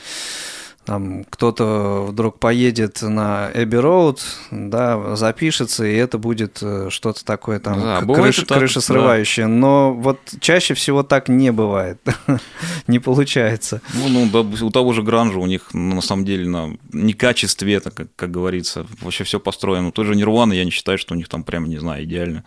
там 0.85 1.23
кто-то 1.29 2.05
вдруг 2.09 2.39
поедет 2.39 3.01
на 3.01 3.51
Эбби 3.53 3.75
Роуд, 3.75 4.21
да, 4.49 5.15
запишется, 5.15 5.85
и 5.85 5.95
это 5.95 6.17
будет 6.17 6.59
э, 6.61 6.87
что-то 6.89 7.23
такое 7.23 7.59
там 7.59 7.79
Да, 7.79 7.99
крыш- 8.01 8.45
так, 8.45 8.57
крышесрывающее. 8.57 9.47
Но 9.47 9.93
вот 9.93 10.19
чаще 10.39 10.73
всего 10.73 11.03
так 11.03 11.29
не 11.29 11.51
бывает. 11.51 11.99
не 12.87 12.99
получается. 12.99 13.81
Ну, 13.93 14.09
ну, 14.09 14.29
да, 14.31 14.65
у 14.65 14.71
того 14.71 14.93
же 14.93 15.03
Гранжа 15.03 15.39
у 15.39 15.45
них 15.45 15.69
ну, 15.73 15.95
на 15.95 16.01
самом 16.01 16.25
деле 16.25 16.47
на 16.47 16.77
некачестве 16.91 17.75
это, 17.75 17.91
как, 17.91 18.07
как 18.15 18.31
говорится, 18.31 18.87
вообще 19.01 19.23
все 19.23 19.39
построено. 19.39 19.89
У 19.89 19.91
той 19.91 20.05
же 20.05 20.15
Нирваны 20.15 20.53
я 20.53 20.65
не 20.65 20.71
считаю, 20.71 20.97
что 20.97 21.13
у 21.13 21.17
них 21.17 21.27
там 21.29 21.43
прямо, 21.43 21.67
не 21.67 21.77
знаю, 21.77 22.03
идеально 22.05 22.43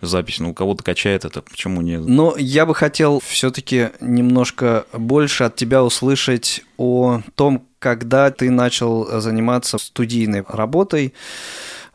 запись. 0.00 0.40
Ну, 0.40 0.50
у 0.50 0.54
кого-то 0.54 0.82
качает 0.82 1.24
это, 1.24 1.42
почему 1.42 1.82
нет? 1.82 2.02
Но 2.06 2.34
я 2.36 2.66
бы 2.66 2.74
хотел 2.74 3.20
все-таки 3.24 3.90
немножко 4.00 4.86
больше 4.92 5.44
от 5.44 5.56
тебя 5.56 5.84
услышать 5.84 6.62
о 6.76 7.20
том, 7.34 7.66
когда 7.78 8.30
ты 8.30 8.50
начал 8.50 9.20
заниматься 9.20 9.78
студийной 9.78 10.44
работой 10.48 11.14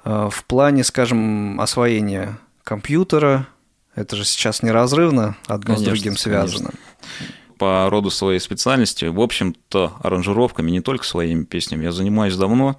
э, 0.03 0.29
в 0.31 0.43
плане, 0.45 0.83
скажем, 0.83 1.59
освоения 1.59 2.37
компьютера. 2.63 3.47
Это 3.95 4.15
же 4.15 4.23
сейчас 4.25 4.61
неразрывно 4.61 5.35
одно 5.47 5.75
Конечно, 5.75 5.95
с 5.95 5.99
другим 5.99 6.15
конечно. 6.15 6.71
По 7.59 7.89
роду 7.89 8.09
своей 8.09 8.39
специальности, 8.39 9.05
в 9.05 9.19
общем-то, 9.19 9.93
аранжировками, 10.01 10.71
не 10.71 10.79
только 10.79 11.05
своими 11.05 11.43
песнями, 11.43 11.83
я 11.83 11.91
занимаюсь 11.91 12.35
давно, 12.35 12.77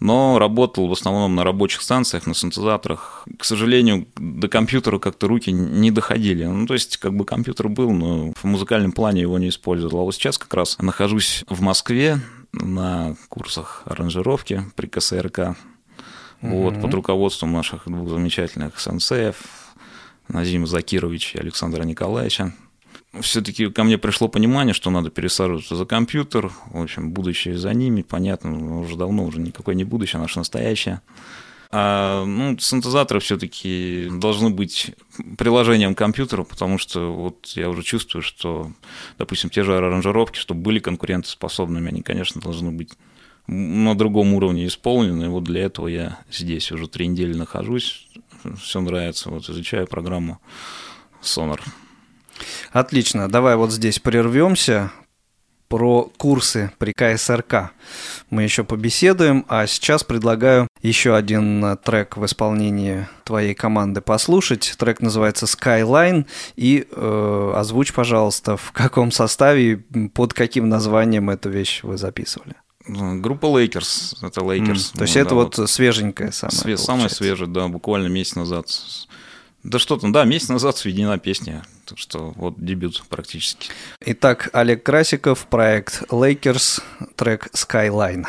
но 0.00 0.38
работал 0.38 0.88
в 0.88 0.92
основном 0.92 1.34
на 1.34 1.44
рабочих 1.44 1.82
станциях, 1.82 2.26
на 2.26 2.34
синтезаторах. 2.34 3.28
К 3.38 3.44
сожалению, 3.44 4.08
до 4.16 4.48
компьютера 4.48 4.98
как-то 4.98 5.28
руки 5.28 5.52
не 5.52 5.90
доходили. 5.90 6.44
Ну, 6.44 6.66
то 6.66 6.72
есть, 6.72 6.96
как 6.96 7.14
бы 7.14 7.26
компьютер 7.26 7.68
был, 7.68 7.92
но 7.92 8.32
в 8.34 8.44
музыкальном 8.44 8.92
плане 8.92 9.20
его 9.20 9.38
не 9.38 9.50
использовал. 9.50 10.00
А 10.00 10.04
вот 10.04 10.14
сейчас 10.14 10.38
как 10.38 10.52
раз 10.54 10.78
нахожусь 10.78 11.44
в 11.48 11.60
Москве 11.60 12.18
на 12.52 13.14
курсах 13.28 13.82
аранжировки 13.84 14.64
при 14.74 14.86
КСРК. 14.86 15.56
Вот, 16.40 16.80
под 16.80 16.92
руководством 16.94 17.52
наших 17.52 17.82
двух 17.86 18.08
замечательных 18.08 18.80
сенсеев, 18.80 19.36
Назима 20.26 20.66
Закировича 20.66 21.38
и 21.38 21.42
Александра 21.42 21.84
Николаевича 21.84 22.54
все-таки 23.20 23.68
ко 23.70 23.84
мне 23.84 23.98
пришло 23.98 24.28
понимание, 24.28 24.74
что 24.74 24.90
надо 24.90 25.10
пересаживаться 25.10 25.76
за 25.76 25.84
компьютер. 25.84 26.50
В 26.66 26.82
общем, 26.82 27.12
будущее 27.12 27.58
за 27.58 27.74
ними, 27.74 28.02
понятно, 28.02 28.50
но 28.50 28.80
уже 28.80 28.96
давно 28.96 29.24
уже 29.24 29.38
никакое 29.38 29.74
не 29.74 29.84
будущее, 29.84 30.20
наше 30.20 30.38
настоящее. 30.38 31.02
А, 31.74 32.24
ну, 32.24 32.58
синтезаторы 32.58 33.20
все-таки 33.20 34.08
должны 34.10 34.50
быть 34.50 34.94
приложением 35.38 35.94
к 35.94 35.98
компьютеру, 35.98 36.44
потому 36.44 36.76
что 36.76 37.12
вот 37.12 37.46
я 37.54 37.70
уже 37.70 37.82
чувствую, 37.82 38.22
что, 38.22 38.72
допустим, 39.18 39.48
те 39.48 39.62
же 39.62 39.76
аранжировки, 39.76 40.38
чтобы 40.38 40.60
были 40.60 40.78
конкурентоспособными, 40.80 41.88
они, 41.88 42.02
конечно, 42.02 42.40
должны 42.40 42.72
быть 42.72 42.92
на 43.46 43.94
другом 43.96 44.34
уровне 44.34 44.66
исполнены. 44.66 45.24
И 45.24 45.28
вот 45.28 45.44
для 45.44 45.62
этого 45.62 45.88
я 45.88 46.18
здесь 46.30 46.70
уже 46.72 46.88
три 46.88 47.06
недели 47.06 47.34
нахожусь. 47.34 48.06
Все 48.60 48.80
нравится. 48.80 49.30
Вот 49.30 49.48
изучаю 49.48 49.86
программу 49.86 50.40
Sonar. 51.22 51.60
Отлично. 52.72 53.28
Давай 53.28 53.56
вот 53.56 53.72
здесь 53.72 53.98
прервемся 53.98 54.90
про 55.68 56.10
курсы 56.18 56.70
при 56.76 56.92
КСРК. 56.92 57.70
Мы 58.28 58.42
еще 58.42 58.62
побеседуем, 58.62 59.46
а 59.48 59.66
сейчас 59.66 60.04
предлагаю 60.04 60.68
еще 60.82 61.14
один 61.16 61.64
э, 61.64 61.76
трек 61.78 62.18
в 62.18 62.24
исполнении 62.26 63.08
твоей 63.24 63.54
команды 63.54 64.02
послушать. 64.02 64.74
Трек 64.76 65.00
называется 65.00 65.46
Skyline. 65.46 66.26
И 66.56 66.86
э, 66.90 67.52
озвучь, 67.56 67.94
пожалуйста, 67.94 68.58
в 68.58 68.72
каком 68.72 69.10
составе, 69.10 69.72
и 69.72 70.08
под 70.08 70.34
каким 70.34 70.68
названием 70.68 71.30
эту 71.30 71.48
вещь 71.48 71.80
вы 71.82 71.96
записывали. 71.96 72.54
Группа 72.86 73.46
Lakers. 73.46 74.16
Это 74.26 74.40
Lakers. 74.42 74.92
М, 74.92 74.98
То 74.98 75.02
есть 75.04 75.14
Ну, 75.14 75.20
это 75.22 75.30
да, 75.30 75.34
вот 75.36 75.70
свеженькая 75.70 76.32
самая. 76.32 76.52
Све- 76.76 76.84
получается. 76.86 77.16
свежее, 77.16 77.48
да, 77.48 77.68
буквально 77.68 78.08
месяц 78.08 78.34
назад. 78.34 78.66
Да 79.62 79.78
что 79.78 79.96
там, 79.96 80.12
да, 80.12 80.24
месяц 80.24 80.48
назад 80.50 80.76
сведена 80.76 81.18
песня. 81.18 81.64
Так 81.92 81.98
что 81.98 82.32
вот 82.36 82.54
дебют 82.56 83.02
практически. 83.10 83.68
Итак, 84.00 84.48
Олег 84.54 84.82
Красиков, 84.82 85.46
проект 85.46 86.04
Lakers, 86.04 86.82
трек 87.16 87.48
Skyline. 87.52 88.24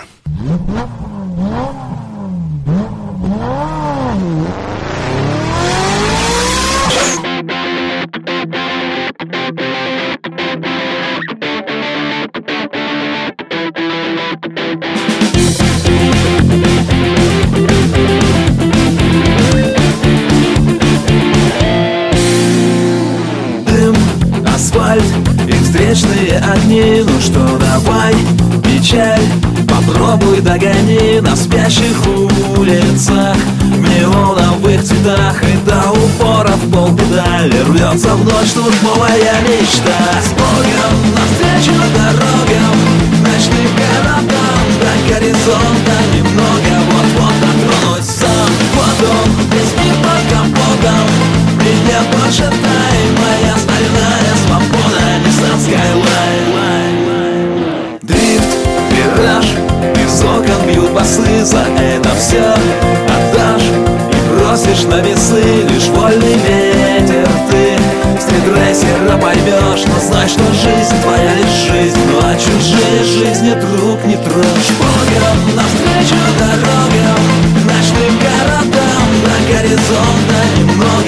Догони 30.63 31.19
на 31.19 31.35
спящих 31.35 31.97
улицах 32.57 33.35
В 33.59 33.81
неоновых 33.81 34.81
цветах 34.81 35.43
И 35.43 35.57
до 35.67 35.91
упора 35.91 36.53
в 36.55 36.71
полпедали 36.71 37.59
Рвется 37.67 38.15
в 38.15 38.23
ночь 38.23 38.47
штурмовая 38.47 39.41
мечта. 39.43 39.99
С 40.21 40.29
Богом 40.29 40.95
навстречу 41.17 41.77
дорогам 41.93 42.77
Ночным 43.23 43.71
городам 43.75 44.63
До 44.79 45.13
горизонта 45.13 45.97
немного 46.15 46.73
Вот-вот 46.91 47.33
дотронусь 47.41 48.05
сам 48.05 48.49
Вот 48.75 49.09
он, 49.09 49.29
весь 49.51 49.73
мир 49.83 49.95
под 49.95 50.21
капотом 50.31 51.09
Меня 51.59 51.99
больше 52.13 52.43
тай 52.43 52.99
Моя 53.19 53.57
стальная 53.57 54.33
свобода 54.45 55.03
Nissan 55.25 55.59
Skyline 55.59 56.22
бьют 60.73 60.91
басы 60.91 61.43
За 61.43 61.63
это 61.79 62.09
все 62.15 62.41
отдашь 62.41 63.69
И 64.11 64.29
бросишь 64.29 64.83
на 64.85 64.99
весы 65.01 65.41
Лишь 65.69 65.87
вольный 65.87 66.35
ветер 66.35 67.27
ты. 67.49 67.77
Стритрейсера 68.19 69.17
поймешь 69.21 69.85
Но 69.87 69.99
знай, 69.99 70.27
что 70.27 70.43
жизнь 70.53 70.95
твоя 71.01 71.35
лишь 71.35 71.71
жизнь. 71.71 71.99
Ну 72.07 72.19
а 72.19 72.35
чужие 72.35 73.03
жизни 73.03 73.53
друг 73.53 74.03
не 74.05 74.15
трожь. 74.15 74.71
Богом 74.79 75.55
навстречу 75.55 76.15
дорогам 76.39 77.21
Ночным 77.65 78.19
городам 78.19 79.07
До 79.23 79.53
горизонта 79.53 80.39
немного 80.57 81.02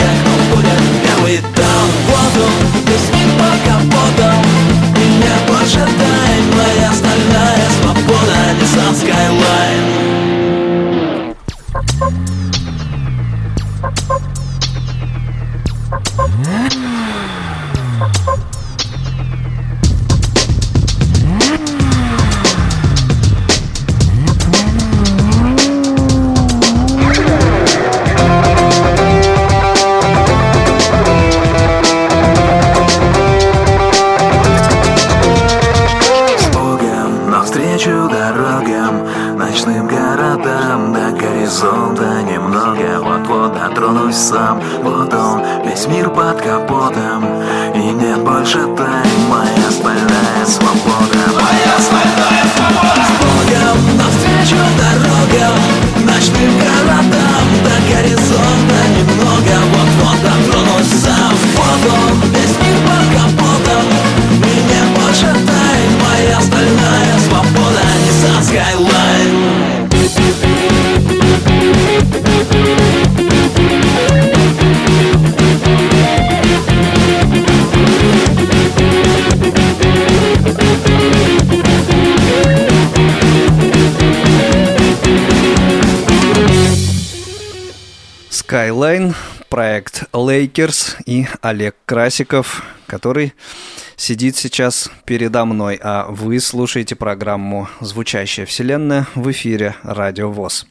Skyline, 88.55 89.13
проект 89.49 90.05
Lakers 90.13 90.95
и 91.05 91.27
Олег 91.41 91.75
Красиков, 91.85 92.63
который 92.87 93.33
сидит 93.97 94.37
сейчас 94.37 94.89
передо 95.03 95.43
мной, 95.43 95.77
а 95.83 96.07
вы 96.09 96.39
слушаете 96.39 96.95
программу 96.95 97.67
«Звучащая 97.81 98.45
вселенная» 98.45 99.07
в 99.13 99.29
эфире 99.31 99.75
«Радио 99.83 100.31
ВОЗ». 100.31 100.67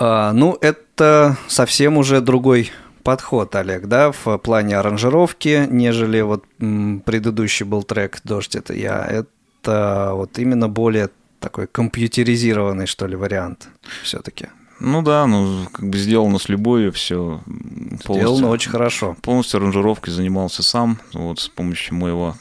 А, 0.00 0.32
ну, 0.32 0.58
это 0.60 1.36
совсем 1.46 1.96
уже 1.96 2.20
другой 2.20 2.72
подход, 3.04 3.54
Олег, 3.54 3.86
да, 3.86 4.10
в 4.10 4.38
плане 4.38 4.76
аранжировки, 4.76 5.68
нежели 5.70 6.20
вот 6.22 6.44
м, 6.58 7.02
предыдущий 7.06 7.64
был 7.64 7.84
трек 7.84 8.18
«Дождь» 8.24 8.56
это 8.56 8.74
я. 8.74 9.06
Это 9.06 10.10
вот 10.14 10.36
именно 10.40 10.68
более 10.68 11.08
такой 11.38 11.68
компьютеризированный, 11.68 12.86
что 12.88 13.06
ли, 13.06 13.14
вариант 13.14 13.68
все-таки. 14.02 14.48
Ну 14.80 15.02
да, 15.02 15.26
ну 15.26 15.66
как 15.70 15.88
бы 15.88 15.98
сделано 15.98 16.38
с 16.38 16.48
любовью, 16.48 16.92
все 16.92 17.40
Сделано 18.02 18.48
очень 18.48 18.70
хорошо. 18.70 19.16
Полностью 19.22 19.58
аранжировкой 19.58 20.12
занимался 20.12 20.62
сам, 20.62 20.98
вот 21.12 21.38
с 21.38 21.48
помощью 21.48 21.96
моего 21.96 22.36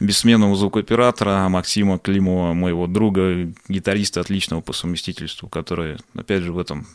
бессменного 0.00 0.54
звукооператора 0.56 1.48
Максима 1.48 1.98
Климова, 1.98 2.52
моего 2.52 2.86
друга, 2.86 3.48
гитариста 3.68 4.20
отличного 4.20 4.60
по 4.60 4.72
совместительству, 4.72 5.48
который, 5.48 5.96
опять 6.14 6.42
же, 6.42 6.52
в 6.52 6.58
этом 6.58 6.86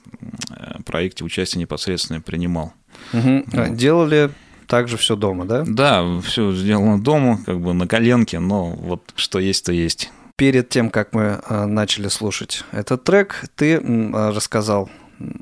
э, 0.52 0.82
проекте 0.86 1.24
участие 1.24 1.62
непосредственно 1.62 2.22
принимал. 2.22 2.74
Мгм. 3.14 3.46
А, 3.54 3.70
Делали 3.70 4.32
также 4.68 4.98
все 4.98 5.16
дома, 5.16 5.46
да? 5.46 5.64
Да, 5.68 6.22
все 6.22 6.54
сделано 6.54 7.02
дома, 7.02 7.40
как 7.46 7.60
бы 7.60 7.74
на 7.74 7.88
коленке, 7.88 8.40
но 8.40 8.70
вот 8.70 9.14
что 9.16 9.40
есть, 9.40 9.66
то 9.66 9.74
есть. 9.74 10.12
Перед 10.42 10.70
тем, 10.70 10.90
как 10.90 11.14
мы 11.14 11.40
а, 11.46 11.68
начали 11.68 12.08
слушать 12.08 12.64
этот 12.72 13.04
трек, 13.04 13.44
ты 13.56 13.80
а, 13.80 14.32
рассказал 14.32 14.90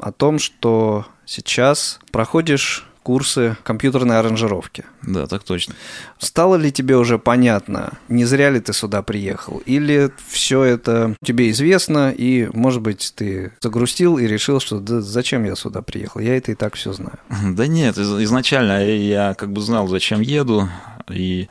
о 0.02 0.12
том, 0.12 0.40
что 0.40 1.06
сейчас 1.26 2.02
проходишь 2.12 2.86
курсы 3.02 3.56
компьютерной 3.64 4.20
аранжировки. 4.20 4.84
Да, 5.04 5.26
так 5.26 5.44
точно. 5.44 5.74
Стало 6.18 6.58
ли 6.58 6.70
тебе 6.70 6.98
уже 6.98 7.18
понятно, 7.18 7.94
не 8.10 8.26
зря 8.26 8.50
ли 8.50 8.60
ты 8.60 8.74
сюда 8.74 9.02
приехал? 9.02 9.60
Или 9.66 10.12
все 10.28 10.64
это 10.64 11.16
тебе 11.24 11.50
известно, 11.52 12.12
и, 12.12 12.50
может 12.52 12.82
быть, 12.82 13.14
ты 13.16 13.54
загрустил 13.62 14.18
и 14.18 14.28
решил, 14.28 14.60
что 14.60 14.80
да 14.80 15.00
зачем 15.00 15.46
я 15.46 15.56
сюда 15.56 15.82
приехал? 15.82 16.20
Я 16.20 16.36
это 16.36 16.52
и 16.52 16.56
так 16.56 16.76
все 16.76 16.92
знаю. 16.92 17.20
Да 17.56 17.68
нет, 17.68 17.98
из- 17.98 18.22
изначально 18.24 18.86
я 18.86 19.34
как 19.34 19.54
бы 19.54 19.62
знал, 19.62 19.88
зачем 19.88 20.20
еду, 20.20 20.68
и, 21.10 21.48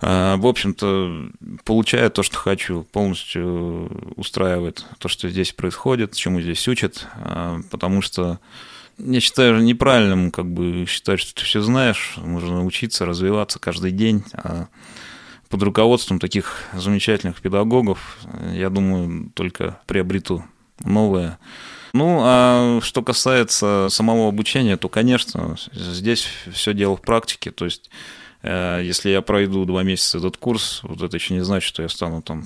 в 0.00 0.46
общем-то, 0.46 1.30
получаю 1.64 2.10
то, 2.10 2.22
что 2.22 2.36
хочу, 2.36 2.84
полностью 2.84 4.14
устраивает 4.16 4.84
то, 4.98 5.08
что 5.08 5.28
здесь 5.28 5.52
происходит, 5.52 6.14
чему 6.14 6.40
здесь 6.40 6.66
учат, 6.68 7.06
э, 7.16 7.60
потому 7.70 8.00
что 8.00 8.38
я 8.98 9.20
считаю 9.20 9.62
неправильным 9.62 10.30
как 10.30 10.46
бы 10.46 10.84
считать, 10.86 11.20
что 11.20 11.34
ты 11.34 11.44
все 11.44 11.62
знаешь, 11.62 12.14
нужно 12.16 12.64
учиться, 12.64 13.06
развиваться 13.06 13.58
каждый 13.58 13.90
день, 13.92 14.24
а 14.32 14.68
под 15.48 15.62
руководством 15.62 16.18
таких 16.18 16.64
замечательных 16.74 17.40
педагогов, 17.40 18.18
я 18.52 18.70
думаю, 18.70 19.30
только 19.34 19.80
приобрету 19.86 20.44
новое. 20.84 21.38
Ну, 21.94 22.20
а 22.22 22.80
что 22.82 23.02
касается 23.02 23.88
самого 23.90 24.28
обучения, 24.28 24.76
то, 24.76 24.88
конечно, 24.88 25.56
здесь 25.72 26.28
все 26.52 26.74
дело 26.74 26.96
в 26.96 27.00
практике. 27.00 27.50
То 27.50 27.64
есть, 27.64 27.90
если 28.42 29.10
я 29.10 29.20
пройду 29.20 29.64
два 29.64 29.82
месяца 29.82 30.18
этот 30.18 30.36
курс, 30.36 30.80
вот 30.82 31.02
это 31.02 31.16
еще 31.16 31.34
не 31.34 31.40
значит, 31.40 31.68
что 31.68 31.82
я 31.82 31.88
стану 31.88 32.22
там 32.22 32.44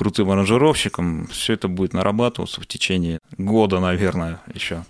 крутым 0.00 0.30
аранжировщиком. 0.30 1.26
Все 1.26 1.52
это 1.52 1.68
будет 1.68 1.92
нарабатываться 1.92 2.62
в 2.62 2.66
течение 2.66 3.18
года, 3.36 3.80
наверное, 3.80 4.40
еще. 4.54 4.84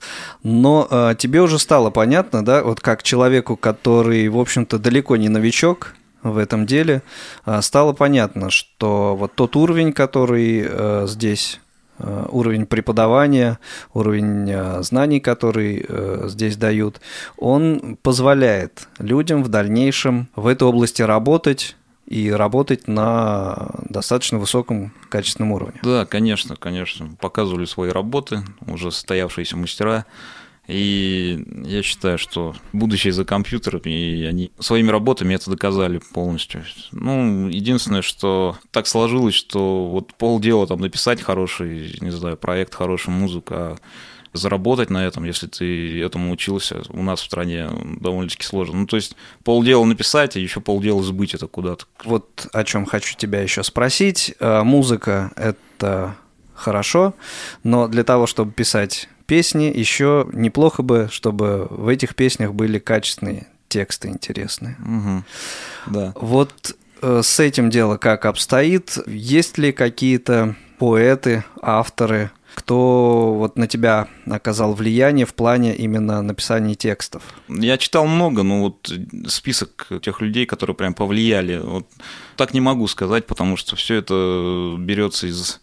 Но 0.44 0.86
а, 0.88 1.16
тебе 1.16 1.42
уже 1.42 1.58
стало 1.58 1.90
понятно, 1.90 2.44
да, 2.44 2.62
вот 2.62 2.80
как 2.80 3.02
человеку, 3.02 3.56
который, 3.56 4.28
в 4.28 4.38
общем-то, 4.38 4.78
далеко 4.78 5.16
не 5.16 5.28
новичок 5.28 5.94
в 6.22 6.38
этом 6.38 6.64
деле, 6.64 7.02
а, 7.44 7.60
стало 7.60 7.92
понятно, 7.92 8.50
что 8.50 9.16
вот 9.16 9.34
тот 9.34 9.56
уровень, 9.56 9.92
который 9.92 10.64
э, 10.64 11.06
здесь 11.08 11.58
э, 11.58 11.69
уровень 12.30 12.66
преподавания, 12.66 13.58
уровень 13.94 14.50
э, 14.50 14.82
знаний, 14.82 15.20
который 15.20 15.84
э, 15.86 16.24
здесь 16.28 16.56
дают, 16.56 17.00
он 17.36 17.96
позволяет 18.02 18.88
людям 18.98 19.42
в 19.42 19.48
дальнейшем 19.48 20.28
в 20.36 20.46
этой 20.46 20.64
области 20.64 21.02
работать 21.02 21.76
и 22.06 22.30
работать 22.30 22.88
на 22.88 23.70
достаточно 23.88 24.38
высоком 24.38 24.92
качественном 25.08 25.52
уровне. 25.52 25.78
Да, 25.82 26.04
конечно, 26.06 26.56
конечно. 26.56 27.10
Показывали 27.20 27.64
свои 27.64 27.90
работы, 27.90 28.42
уже 28.66 28.90
состоявшиеся 28.90 29.56
мастера. 29.56 30.06
И 30.66 31.44
я 31.64 31.82
считаю, 31.82 32.16
что 32.16 32.54
будущее 32.72 33.12
за 33.12 33.24
компьютерами, 33.24 33.90
и 33.90 34.24
они 34.24 34.52
своими 34.60 34.90
работами 34.90 35.34
это 35.34 35.50
доказали 35.50 36.00
полностью. 36.12 36.64
Ну, 36.92 37.48
единственное, 37.48 38.02
что 38.02 38.56
так 38.70 38.86
сложилось, 38.86 39.34
что 39.34 39.86
вот 39.86 40.14
полдела 40.14 40.66
там 40.66 40.80
написать 40.80 41.22
хороший, 41.22 41.96
не 42.00 42.10
знаю, 42.10 42.36
проект, 42.36 42.74
хорошую 42.74 43.16
музыку, 43.16 43.54
а 43.54 43.76
заработать 44.32 44.90
на 44.90 45.04
этом, 45.04 45.24
если 45.24 45.46
ты 45.46 46.00
этому 46.00 46.30
учился, 46.30 46.82
у 46.90 47.02
нас 47.02 47.20
в 47.20 47.24
стране 47.24 47.68
довольно-таки 48.00 48.44
сложно. 48.44 48.80
Ну, 48.80 48.86
то 48.86 48.96
есть 48.96 49.16
полдела 49.42 49.84
написать, 49.84 50.36
а 50.36 50.40
еще 50.40 50.60
полдела 50.60 51.02
сбыть 51.02 51.34
это 51.34 51.46
куда-то. 51.46 51.86
Вот 52.04 52.46
о 52.52 52.64
чем 52.64 52.86
хочу 52.86 53.16
тебя 53.16 53.42
еще 53.42 53.62
спросить. 53.64 54.34
Э, 54.38 54.62
Музыка– 54.62 55.32
это 55.36 56.14
хорошо, 56.54 57.14
но 57.64 57.88
для 57.88 58.04
того, 58.04 58.26
чтобы 58.26 58.52
писать 58.52 59.08
песни, 59.30 59.72
еще 59.72 60.26
неплохо 60.32 60.82
бы, 60.82 61.08
чтобы 61.08 61.68
в 61.70 61.86
этих 61.86 62.16
песнях 62.16 62.52
были 62.52 62.80
качественные 62.80 63.46
тексты 63.68 64.08
интересные. 64.08 64.76
Угу. 64.80 65.24
Да. 65.94 66.12
Вот 66.16 66.74
э, 67.00 67.20
с 67.22 67.38
этим 67.38 67.70
дело 67.70 67.96
как 67.96 68.26
обстоит? 68.26 68.98
Есть 69.06 69.56
ли 69.56 69.70
какие-то 69.70 70.56
поэты, 70.80 71.44
авторы, 71.62 72.32
кто 72.56 73.36
вот 73.38 73.56
на 73.56 73.68
тебя 73.68 74.08
оказал 74.28 74.74
влияние 74.74 75.26
в 75.26 75.34
плане 75.34 75.76
именно 75.76 76.22
написания 76.22 76.74
текстов? 76.74 77.22
Я 77.48 77.78
читал 77.78 78.08
много, 78.08 78.42
но 78.42 78.62
вот 78.62 78.92
список 79.28 79.86
тех 80.02 80.20
людей, 80.20 80.44
которые 80.44 80.74
прям 80.74 80.92
повлияли, 80.92 81.60
вот 81.62 81.86
так 82.34 82.52
не 82.52 82.60
могу 82.60 82.88
сказать, 82.88 83.28
потому 83.28 83.56
что 83.56 83.76
все 83.76 83.94
это 83.94 84.74
берется 84.76 85.28
из 85.28 85.60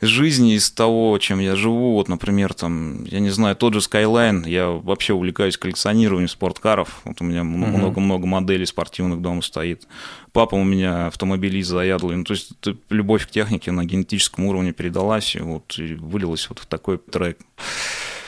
жизни, 0.00 0.54
из 0.54 0.70
того, 0.70 1.18
чем 1.18 1.40
я 1.40 1.56
живу. 1.56 1.94
Вот, 1.94 2.08
например, 2.08 2.54
там, 2.54 3.04
я 3.04 3.20
не 3.20 3.30
знаю, 3.30 3.56
тот 3.56 3.74
же 3.74 3.80
Skyline, 3.80 4.48
я 4.48 4.68
вообще 4.68 5.12
увлекаюсь 5.12 5.58
коллекционированием 5.58 6.28
спорткаров. 6.28 7.00
Вот 7.04 7.20
у 7.20 7.24
меня 7.24 7.44
много-много 7.44 8.26
моделей 8.26 8.66
спортивных 8.66 9.20
дома 9.20 9.42
стоит. 9.42 9.86
Папа 10.32 10.54
у 10.54 10.64
меня 10.64 11.08
автомобилист 11.08 11.70
заядлый. 11.70 12.16
Ну, 12.16 12.24
то 12.24 12.32
есть 12.32 12.52
любовь 12.88 13.26
к 13.26 13.30
технике 13.30 13.72
на 13.72 13.84
генетическом 13.84 14.46
уровне 14.46 14.72
передалась, 14.72 15.36
и 15.36 15.40
вот 15.40 15.78
и 15.78 15.94
вылилась 15.94 16.48
вот 16.48 16.60
в 16.60 16.66
такой 16.66 16.98
трек. 16.98 17.38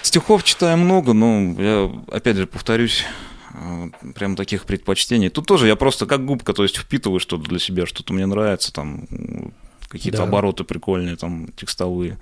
Стихов 0.03 0.45
читаю 0.45 0.79
много, 0.79 1.13
но 1.13 1.55
я, 1.63 1.91
опять 2.11 2.37
же, 2.37 2.47
повторюсь, 2.47 3.05
прям 4.15 4.35
таких 4.35 4.65
предпочтений. 4.65 5.29
Тут 5.29 5.47
тоже 5.47 5.69
я 5.69 5.77
просто 5.77 6.07
как 6.07 6.25
губка, 6.25 6.53
то 6.53 6.65
есть 6.65 6.77
впитываю 6.77 7.21
что-то 7.21 7.49
для 7.49 7.59
себя, 7.59 7.87
что-то 7.87 8.13
мне 8.13 8.27
нравится, 8.27 8.73
там 8.73 9.07
какие-то 9.93 10.19
да. 10.19 10.25
обороты 10.25 10.65
прикольные, 10.65 11.17
там, 11.17 11.49
текстовые. 11.55 12.19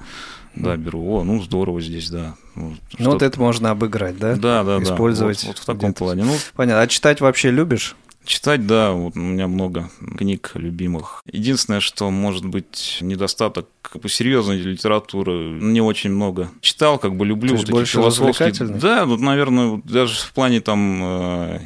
Да, 0.57 0.77
беру. 0.77 1.19
О, 1.19 1.23
ну 1.23 1.41
здорово 1.41 1.81
здесь, 1.81 2.11
да. 2.11 2.35
Ну, 2.57 2.75
ну 2.99 3.13
вот 3.13 3.23
это 3.23 3.41
можно 3.41 3.71
обыграть, 3.71 4.19
да? 4.19 4.35
Да, 4.35 4.65
да, 4.65 4.83
Использовать 4.83 5.43
да. 5.43 5.49
Вот, 5.49 5.57
вот 5.57 5.63
в 5.63 5.67
таком 5.67 5.95
плане. 5.95 6.25
Ну, 6.25 6.35
Понятно. 6.55 6.83
А 6.83 6.87
читать 6.89 7.21
вообще 7.21 7.53
любишь? 7.53 7.95
Читать, 8.25 8.67
да, 8.67 8.93
вот 8.93 9.17
у 9.17 9.21
меня 9.21 9.47
много 9.47 9.89
книг 10.19 10.51
любимых. 10.55 11.23
Единственное, 11.25 11.81
что 11.81 12.11
может 12.11 12.45
быть 12.45 12.99
недостаток 13.01 13.69
как 13.81 14.03
бы 14.03 14.09
серьезной 14.09 14.59
литературы, 14.59 15.33
не 15.61 15.81
очень 15.81 16.11
много. 16.11 16.51
Читал, 16.61 16.99
как 16.99 17.17
бы 17.17 17.25
люблю 17.25 17.51
То 17.51 17.57
вот 17.57 17.65
эти 17.65 17.71
больше 17.71 17.93
философские. 17.93 18.53
Да, 18.79 19.07
вот, 19.07 19.21
наверное, 19.21 19.67
вот 19.69 19.87
даже 19.87 20.15
в 20.17 20.33
плане 20.33 20.61
там 20.61 21.01
Э, 21.03 21.61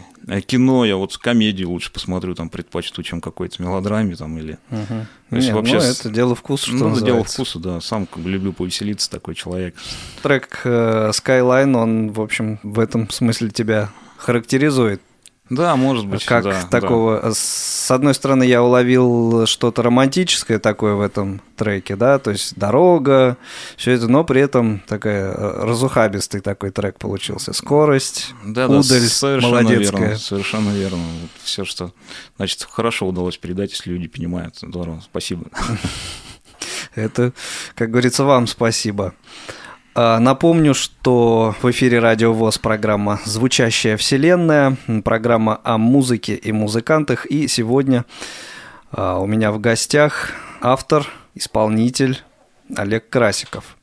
кино 0.47 0.85
я 0.85 0.97
вот 0.97 1.17
комедию 1.19 1.71
лучше 1.71 1.93
посмотрю, 1.93 2.35
там 2.35 2.49
предпочту, 2.49 3.03
чем 3.03 3.21
какой-то 3.21 3.63
мелодраме 3.63 4.17
там 4.17 4.37
или. 4.39 4.59
Угу. 4.71 5.07
То 5.31 5.37
есть 5.37 5.51
вообще. 5.51 5.79
Ну, 5.79 5.83
это 5.83 6.11
дело 6.11 6.35
вкуса, 6.35 6.67
что 6.67 6.77
Ну, 6.77 6.93
это 6.93 7.05
дело 7.05 7.25
вкуса, 7.25 7.59
да. 7.59 7.81
Сам 7.81 8.07
как 8.07 8.23
бы 8.23 8.31
люблю 8.31 8.53
повеселиться 8.53 9.11
такой 9.11 9.35
человек. 9.35 9.75
Трек 10.23 10.61
э, 10.65 11.11
Skyline, 11.13 11.77
он, 11.77 12.13
в 12.13 12.21
общем, 12.21 12.59
в 12.63 12.79
этом 12.79 13.11
смысле 13.11 13.51
тебя 13.51 13.91
характеризует. 14.17 15.03
Да, 15.51 15.77
может 15.77 16.07
быть. 16.07 16.25
Как 16.25 16.45
да, 16.45 16.63
такого. 16.71 17.21
Да. 17.21 17.33
С 17.35 17.91
одной 17.91 18.15
стороны, 18.15 18.45
я 18.45 18.63
уловил 18.63 19.47
что-то 19.47 19.83
романтическое 19.83 20.59
такое 20.59 20.95
в 20.95 21.03
этом 21.03 21.43
треке, 21.57 21.97
да, 21.97 22.19
то 22.19 22.31
есть 22.31 22.57
дорога, 22.57 23.37
все 23.77 23.93
это, 23.93 24.09
но 24.09 24.25
при 24.25 24.41
этом 24.41 24.83
такая 24.87 25.33
э, 25.33 25.65
разухабистый 25.65 26.41
такой 26.41 26.71
трек 26.71 26.99
получился. 26.99 27.53
Скорость, 27.53 28.35
да, 28.43 28.67
удаль, 28.67 28.83
да, 28.83 29.07
совершенно 29.07 29.61
молодецкая. 29.61 30.01
Верно, 30.01 30.19
совершенно 30.19 30.71
верно. 30.71 31.03
Вот 31.21 31.31
все, 31.43 31.65
что 31.67 31.93
значит 32.39 32.67
хорошо 32.71 33.07
удалось 33.07 33.37
передать, 33.37 33.73
если 33.73 33.91
люди 33.91 34.09
понимают. 34.09 34.57
Здорово, 34.57 35.03
спасибо. 35.05 35.45
Это, 36.95 37.35
как 37.75 37.91
говорится, 37.91 38.25
вам 38.25 38.47
спасибо. 38.47 39.15
А, 39.97 40.19
напомню, 40.19 40.75
что 40.75 41.55
в 41.63 41.71
эфире 41.71 42.01
Радио 42.01 42.33
ВОЗ 42.33 42.59
программа 42.59 43.21
«Звучащая 43.25 43.97
вселенная», 43.97 44.77
программа 45.05 45.61
о 45.63 45.79
музыке 45.79 46.35
и 46.35 46.51
музыкантах. 46.51 47.27
И 47.27 47.47
сегодня 47.47 48.05
а, 48.91 49.21
у 49.21 49.27
меня 49.27 49.53
в 49.53 49.61
гостях 49.61 50.33
автор, 50.61 51.07
исполнитель 51.37 52.23
Олег 52.75 53.09
Красиков. 53.09 53.77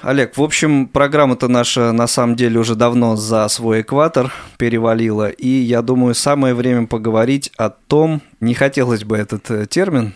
Олег, 0.00 0.38
в 0.38 0.42
общем, 0.42 0.88
программа-то 0.88 1.46
наша 1.46 1.92
на 1.92 2.06
самом 2.06 2.34
деле 2.34 2.58
уже 2.58 2.74
давно 2.74 3.14
за 3.14 3.46
свой 3.48 3.82
экватор 3.82 4.32
перевалила, 4.56 5.28
и 5.28 5.46
я 5.46 5.82
думаю, 5.82 6.14
самое 6.14 6.54
время 6.54 6.86
поговорить 6.86 7.52
о 7.58 7.68
том, 7.68 8.22
не 8.40 8.54
хотелось 8.54 9.04
бы 9.04 9.18
этот 9.18 9.50
э, 9.50 9.66
термин 9.66 10.14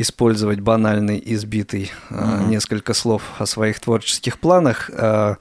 использовать 0.00 0.60
банальный, 0.60 1.20
избитый 1.24 1.90
mm-hmm. 2.10 2.48
несколько 2.48 2.94
слов 2.94 3.22
о 3.38 3.46
своих 3.46 3.80
творческих 3.80 4.38
планах. 4.38 4.90
А, 4.94 5.36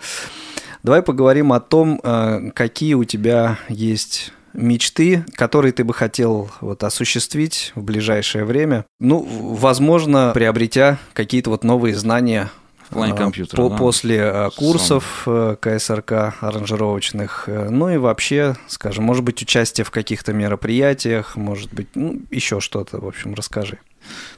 давай 0.84 1.02
поговорим 1.02 1.54
о 1.54 1.60
том, 1.60 2.02
а, 2.04 2.50
какие 2.54 2.96
у 2.96 3.04
тебя 3.04 3.60
есть 3.70 4.34
мечты, 4.54 5.24
которые 5.34 5.72
ты 5.72 5.84
бы 5.84 5.94
хотел 5.94 6.50
вот 6.62 6.84
осуществить 6.84 7.72
в 7.76 7.84
ближайшее 7.84 8.44
время. 8.44 8.86
Ну, 9.00 9.20
возможно, 9.22 10.32
приобретя 10.34 10.98
какие-то 11.14 11.52
вот 11.52 11.64
новые 11.64 11.96
знания 11.96 12.50
в 12.90 12.94
плане 12.94 13.14
компьютера, 13.14 13.62
по, 13.62 13.70
да. 13.70 13.78
после 13.78 14.50
курсов 14.56 15.24
Сам. 15.26 15.58
КСРК 15.58 16.36
аранжировочных, 16.42 17.48
ну 17.48 17.90
и 17.90 17.98
вообще, 17.98 18.56
скажем, 18.68 19.04
может 19.04 19.24
быть, 19.24 19.42
участие 19.42 19.84
в 19.84 19.92
каких-то 19.92 20.34
мероприятиях, 20.34 21.36
может 21.36 21.74
быть, 21.74 21.88
ну, 21.96 22.22
еще 22.32 22.60
что-то, 22.60 23.00
в 23.00 23.08
общем, 23.08 23.34
расскажи. 23.34 23.80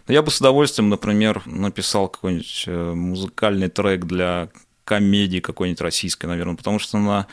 Я 0.08 0.22
бы 0.22 0.32
с 0.32 0.40
удовольствием, 0.40 0.90
например, 0.90 1.44
написал 1.46 2.08
какой-нибудь 2.08 2.64
э, 2.68 2.94
музыкальный 2.94 3.70
трек 3.70 4.06
для 4.06 4.50
комедии 4.84 5.40
какой-нибудь 5.40 5.82
российской, 5.82 6.26
наверное, 6.26 6.56
потому 6.56 6.80
что 6.80 6.98
на 6.98 7.28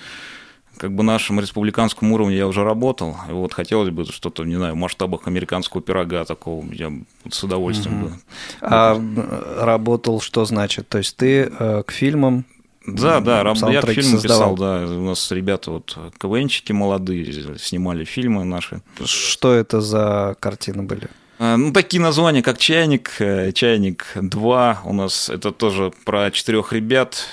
как 0.78 0.92
бы 0.92 1.02
нашем 1.02 1.40
республиканском 1.40 2.12
уровне 2.12 2.36
я 2.36 2.46
уже 2.46 2.64
работал, 2.64 3.16
и 3.28 3.32
вот 3.32 3.52
хотелось 3.52 3.90
бы 3.90 4.04
что-то, 4.04 4.44
не 4.44 4.56
знаю, 4.56 4.74
в 4.74 4.76
масштабах 4.76 5.26
американского 5.26 5.82
пирога 5.82 6.24
такого, 6.24 6.64
я 6.72 6.92
с 7.28 7.42
удовольствием 7.42 8.02
угу. 8.02 8.08
бы. 8.08 8.16
А 8.60 9.00
работал 9.60 10.20
что 10.20 10.44
значит? 10.44 10.88
То 10.88 10.98
есть 10.98 11.16
ты 11.16 11.50
э, 11.58 11.82
к 11.86 11.92
фильмам 11.92 12.44
да, 12.86 13.18
да, 13.20 13.40
я 13.68 13.82
к 13.82 13.90
фильму 13.90 14.20
писал, 14.20 14.54
да. 14.54 14.84
У 14.86 15.06
нас 15.06 15.32
ребята 15.32 15.72
вот 15.72 15.98
КВНчики 16.18 16.70
молодые 16.70 17.58
снимали 17.58 18.04
фильмы 18.04 18.44
наши. 18.44 18.80
Что 19.04 19.52
это 19.52 19.80
за 19.80 20.36
картины 20.38 20.84
были? 20.84 21.08
А, 21.38 21.56
ну, 21.56 21.72
такие 21.72 22.02
названия, 22.02 22.42
как 22.42 22.58
«Чайник», 22.58 23.16
э, 23.18 23.52
«Чайник 23.52 24.12
2», 24.14 24.76
у 24.84 24.92
нас 24.94 25.28
это 25.28 25.52
тоже 25.52 25.92
про 26.04 26.30
четырех 26.30 26.72
ребят, 26.72 27.26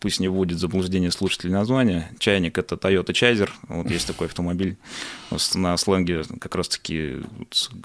пусть 0.00 0.20
не 0.20 0.28
вводит 0.28 0.58
заблуждение 0.58 1.10
слушателей 1.10 1.52
названия. 1.52 2.10
Чайник– 2.18 2.58
это 2.58 2.76
Toyota 2.76 3.12
Chaser, 3.12 3.50
вот 3.68 3.90
есть 3.90 4.06
такой 4.06 4.26
автомобиль, 4.28 4.76
на 5.54 5.76
сленге 5.76 6.22
как 6.40 6.54
раз-таки 6.54 7.16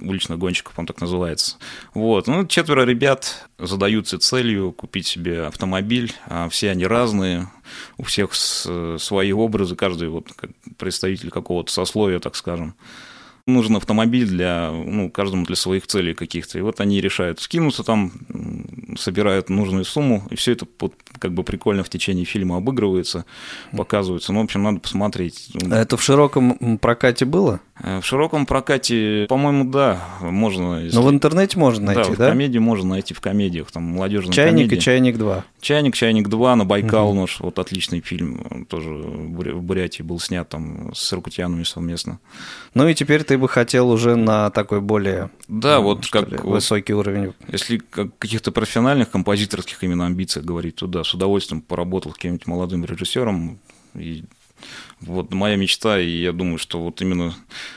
уличных 0.02 0.38
гонщиков 0.38 0.78
он 0.78 0.86
так 0.86 1.02
называется. 1.02 1.58
Вот, 1.94 2.28
ну, 2.28 2.46
четверо 2.46 2.86
ребят 2.86 3.48
задаются 3.58 4.20
целью 4.20 4.72
купить 4.72 5.08
себе 5.08 5.46
автомобиль, 5.48 6.14
а 6.28 6.48
все 6.50 6.72
они 6.72 6.86
разные, 6.86 7.50
у 7.98 8.04
всех 8.04 8.34
свои 8.34 9.32
образы, 9.32 9.76
каждый 9.76 10.10
вот 10.10 10.28
представитель 10.78 11.30
какого-то 11.30 11.72
сословия, 11.72 12.20
так 12.20 12.36
скажем 12.36 12.76
нужен 13.50 13.76
автомобиль 13.76 14.28
для, 14.28 14.72
ну, 14.72 15.10
каждому 15.10 15.46
для 15.46 15.56
своих 15.56 15.88
целей 15.88 16.14
каких-то. 16.14 16.58
И 16.58 16.62
вот 16.62 16.80
они 16.80 17.02
решают 17.02 17.40
скинуться 17.40 17.84
там, 17.84 18.12
собирают 18.98 19.50
нужную 19.50 19.86
сумму, 19.86 20.24
и 20.30 20.36
все 20.36 20.54
это 20.54 20.66
под, 20.66 20.94
как 21.20 21.34
бы 21.34 21.44
прикольно 21.44 21.84
в 21.84 21.90
течение 21.90 22.26
фильма 22.26 22.58
обыгрывается, 22.58 23.26
показывается. 23.72 24.34
Ну, 24.34 24.42
в 24.42 24.44
общем, 24.46 24.64
надо 24.64 24.80
посмотреть. 24.80 25.50
А 25.70 25.76
это 25.82 25.98
в 25.98 26.04
широком 26.04 26.78
прокате 26.78 27.26
было? 27.26 27.60
Э, 27.82 28.00
в 28.02 28.06
широком 28.06 28.46
прокате, 28.46 29.26
по-моему, 29.30 29.70
да, 29.70 30.02
можно. 30.22 30.84
Если... 30.84 30.96
Но 30.96 31.04
в 31.04 31.10
интернете 31.10 31.58
можно 31.58 31.94
найти, 31.94 32.12
да? 32.12 32.18
да? 32.18 32.26
в 32.26 32.30
комедии 32.30 32.60
можно 32.60 32.90
найти, 32.90 33.14
в 33.14 33.22
комедиях, 33.22 33.72
там, 33.72 33.84
молодежные 33.84 34.34
Чайник 34.34 34.56
комедии. 34.56 34.76
и 34.76 34.80
Чайник 34.80 35.18
2. 35.18 35.46
Чайник, 35.62 35.96
Чайник 35.96 36.28
2 36.28 36.56
на 36.56 36.66
Байкал 36.66 37.10
угу. 37.10 37.22
нож, 37.22 37.40
вот 37.40 37.60
отличный 37.60 38.02
фильм, 38.02 38.66
тоже 38.70 38.90
в 38.90 39.62
Бурятии 39.62 40.04
был 40.04 40.20
снят 40.20 40.48
там 40.48 40.94
с 40.94 41.14
Иркутянами 41.14 41.64
совместно. 41.64 42.20
Ну 42.74 42.88
и 42.88 42.94
теперь 42.94 43.24
ты 43.24 43.38
бы 43.40 43.50
хотел 43.50 43.90
уже 43.90 44.16
на 44.16 44.50
такой 44.52 44.82
более 44.82 45.32
да, 45.48 45.78
ну, 45.78 45.84
вот 45.84 46.08
как 46.08 46.30
ли, 46.30 46.38
высокий 46.38 46.94
уровень. 46.94 47.34
Если 47.48 47.78
каких-то 47.78 48.52
профессиональных 48.52 49.10
композиторских 49.10 49.84
именно 49.84 50.06
амбициях 50.06 50.46
говорить, 50.46 50.76
то 50.76 50.88
да, 50.88 51.04
с 51.04 51.14
удовольствием 51.14 51.62
поработал 51.62 52.12
с 52.12 52.16
каким-нибудь 52.16 52.48
молодым 52.48 52.86
режиссером. 52.86 53.60
И 53.96 54.24
вот 55.02 55.34
моя 55.34 55.56
мечта, 55.56 56.00
и 56.00 56.10
я 56.10 56.32
думаю, 56.34 56.58
что 56.58 56.80
вот 56.80 57.02
именно 57.02 57.34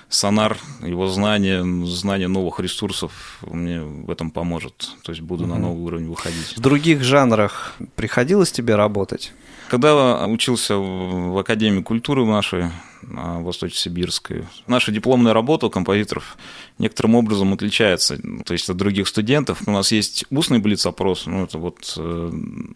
сонар, 0.08 0.58
его 0.82 1.08
знание, 1.08 1.64
знание 1.86 2.28
новых 2.28 2.60
ресурсов 2.60 3.38
мне 3.42 3.80
в 3.80 4.10
этом 4.10 4.30
поможет. 4.30 4.90
То 5.02 5.12
есть 5.12 5.22
буду 5.22 5.46
на 5.46 5.58
новый 5.58 5.82
уровень 5.82 6.08
выходить. 6.08 6.56
В 6.56 6.60
других 6.60 7.02
жанрах 7.02 7.74
приходилось 7.94 8.52
тебе 8.52 8.74
работать? 8.74 9.32
Когда 9.68 10.26
учился 10.26 10.76
в 10.76 11.38
Академии 11.38 11.82
культуры 11.82 12.26
нашей, 12.26 12.64
Восточно-Сибирской, 13.02 14.44
наша 14.66 14.92
дипломная 14.92 15.32
работа 15.32 15.66
у 15.66 15.70
композиторов 15.70 16.36
некоторым 16.78 17.14
образом 17.14 17.52
отличается 17.52 18.18
то 18.44 18.52
есть 18.52 18.68
от 18.68 18.76
других 18.76 19.08
студентов. 19.08 19.62
У 19.66 19.70
нас 19.70 19.92
есть 19.92 20.24
устный 20.30 20.58
блиц-опрос, 20.58 21.26
ну, 21.26 21.44
это 21.44 21.58
вот 21.58 21.94
э, 21.96 22.32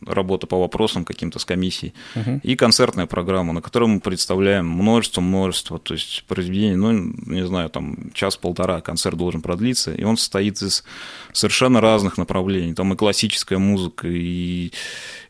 работа 0.07 0.47
по 0.47 0.59
вопросам 0.59 1.05
каким-то 1.05 1.39
с 1.39 1.45
комиссией, 1.45 1.93
uh-huh. 2.14 2.41
и 2.43 2.57
концертная 2.57 3.07
программа, 3.07 3.53
на 3.53 3.61
которой 3.61 3.89
мы 3.89 4.01
представляем 4.01 4.68
множество-множество, 4.68 5.79
то 5.79 5.95
есть 5.95 6.24
произведений, 6.29 6.77
ну, 6.77 6.93
не 6.93 7.47
знаю, 7.47 7.70
там 7.70 8.12
час-полтора 8.12 8.81
концерт 8.81 9.16
должен 9.16 9.43
продлиться, 9.43 9.93
и 9.93 10.05
он 10.05 10.16
состоит 10.16 10.62
из 10.62 10.85
совершенно 11.33 11.81
разных 11.81 12.18
направлений. 12.18 12.74
Там 12.74 12.93
и 12.93 12.97
классическая 12.97 13.59
музыка, 13.59 14.09
и 14.09 14.72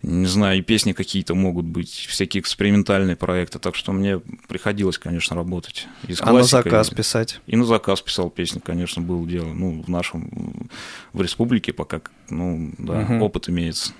не 0.03 0.27
знаю, 0.27 0.59
и 0.59 0.63
песни 0.63 0.93
какие-то 0.93 1.35
могут 1.35 1.67
быть, 1.67 1.91
всякие 1.91 2.41
экспериментальные 2.41 3.17
проекты. 3.17 3.59
Так 3.59 3.75
что 3.75 3.93
мне 3.93 4.21
приходилось, 4.47 4.86
конечно, 4.93 5.37
работать. 5.37 5.87
И 6.09 6.15
с 6.15 6.21
а 6.21 6.33
на 6.33 6.43
заказ 6.43 6.91
писать? 6.91 7.41
И 7.47 7.57
на 7.57 7.65
заказ 7.65 8.01
писал 8.01 8.31
песни, 8.31 8.61
конечно, 8.61 9.03
было 9.03 9.27
дело. 9.27 9.53
Ну, 9.53 9.83
в 9.83 9.89
нашем, 9.89 10.69
в 11.13 11.21
республике 11.21 11.73
пока, 11.73 12.01
ну, 12.31 12.73
да, 12.79 13.01
угу. 13.01 13.25
опыт 13.25 13.49
имеется. 13.49 13.93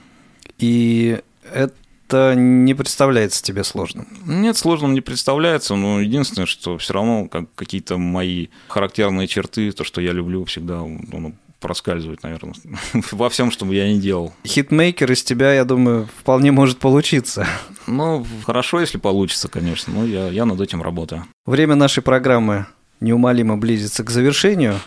И 0.59 1.21
это 1.53 2.35
не 2.35 2.75
представляется 2.75 3.43
тебе 3.43 3.65
сложным? 3.65 4.07
Нет, 4.25 4.57
сложным 4.57 4.95
не 4.95 5.01
представляется, 5.01 5.75
но 5.75 6.01
единственное, 6.01 6.47
что 6.47 6.79
все 6.79 6.95
равно 6.95 7.29
как 7.29 7.53
какие-то 7.55 7.99
мои 7.99 8.49
характерные 8.69 9.27
черты, 9.27 9.73
то, 9.73 9.85
что 9.85 10.01
я 10.01 10.13
люблю 10.13 10.45
всегда, 10.45 10.81
ну, 10.83 11.35
проскальзывает, 11.61 12.23
наверное, 12.23 12.55
во 13.13 13.29
всем, 13.29 13.51
что 13.51 13.65
бы 13.65 13.75
я 13.75 13.93
ни 13.93 13.99
делал. 13.99 14.33
Хитмейкер 14.47 15.11
из 15.13 15.23
тебя, 15.23 15.53
я 15.53 15.65
думаю, 15.65 16.09
вполне 16.21 16.53
может 16.53 16.79
получиться. 16.79 17.47
Ну, 17.87 18.27
хорошо, 18.45 18.81
если 18.81 18.99
получится, 18.99 19.49
конечно, 19.49 19.93
но 19.93 20.05
я, 20.05 20.29
я 20.29 20.45
над 20.45 20.61
этим 20.61 20.83
работаю. 20.83 21.25
Время 21.45 21.75
нашей 21.75 22.03
программы 22.03 22.67
неумолимо 23.01 23.57
близится 23.57 24.05
к 24.05 24.11
завершению. 24.11 24.81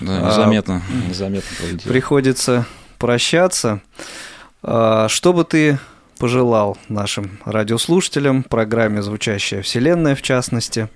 Да, 0.00 0.20
незаметно, 0.20 0.82
а, 0.88 1.08
незаметно 1.08 1.56
пролетело. 1.58 1.92
Приходится 1.92 2.66
прощаться. 2.98 3.80
А, 4.62 5.08
что 5.08 5.32
бы 5.32 5.44
ты 5.44 5.78
пожелал 6.18 6.78
нашим 6.88 7.38
радиослушателям, 7.44 8.44
программе 8.44 9.02
«Звучащая 9.02 9.62
вселенная» 9.62 10.14
в 10.14 10.22
частности, 10.22 10.88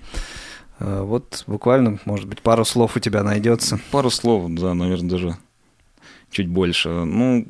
Э, 0.80 1.02
вот 1.02 1.44
буквально, 1.46 1.98
может 2.04 2.26
быть, 2.26 2.42
пару 2.42 2.64
слов 2.64 2.96
у 2.96 3.00
тебя 3.00 3.22
найдется. 3.22 3.80
Пару 3.90 4.10
слов, 4.10 4.50
да, 4.50 4.74
наверное, 4.74 5.10
даже 5.10 5.36
чуть 6.30 6.48
больше. 6.48 6.88
Ну, 6.88 7.46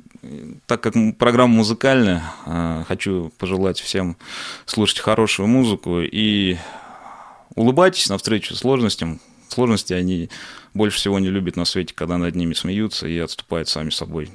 так 0.67 0.81
как 0.81 0.95
программа 1.19 1.55
музыкальная, 1.55 2.23
э, 2.47 2.85
хочу 2.87 3.33
пожелать 3.39 3.81
всем 3.81 4.17
слушать 4.67 5.01
хорошую 5.01 5.49
музыку 5.49 6.01
и 6.01 6.57
улыбайтесь 7.55 8.09
навстречу 8.09 8.55
сложностям. 8.55 9.21
Сложности 9.49 9.93
они 9.93 10.29
больше 10.75 10.99
всего 10.99 11.19
не 11.19 11.29
любят 11.29 11.57
на 11.57 11.65
свете, 11.65 11.95
когда 11.95 12.19
над 12.19 12.35
ними 12.35 12.53
смеются 12.53 13.09
и 13.09 13.19
отступают 13.19 13.69
сами 13.69 13.91
собой. 13.91 14.31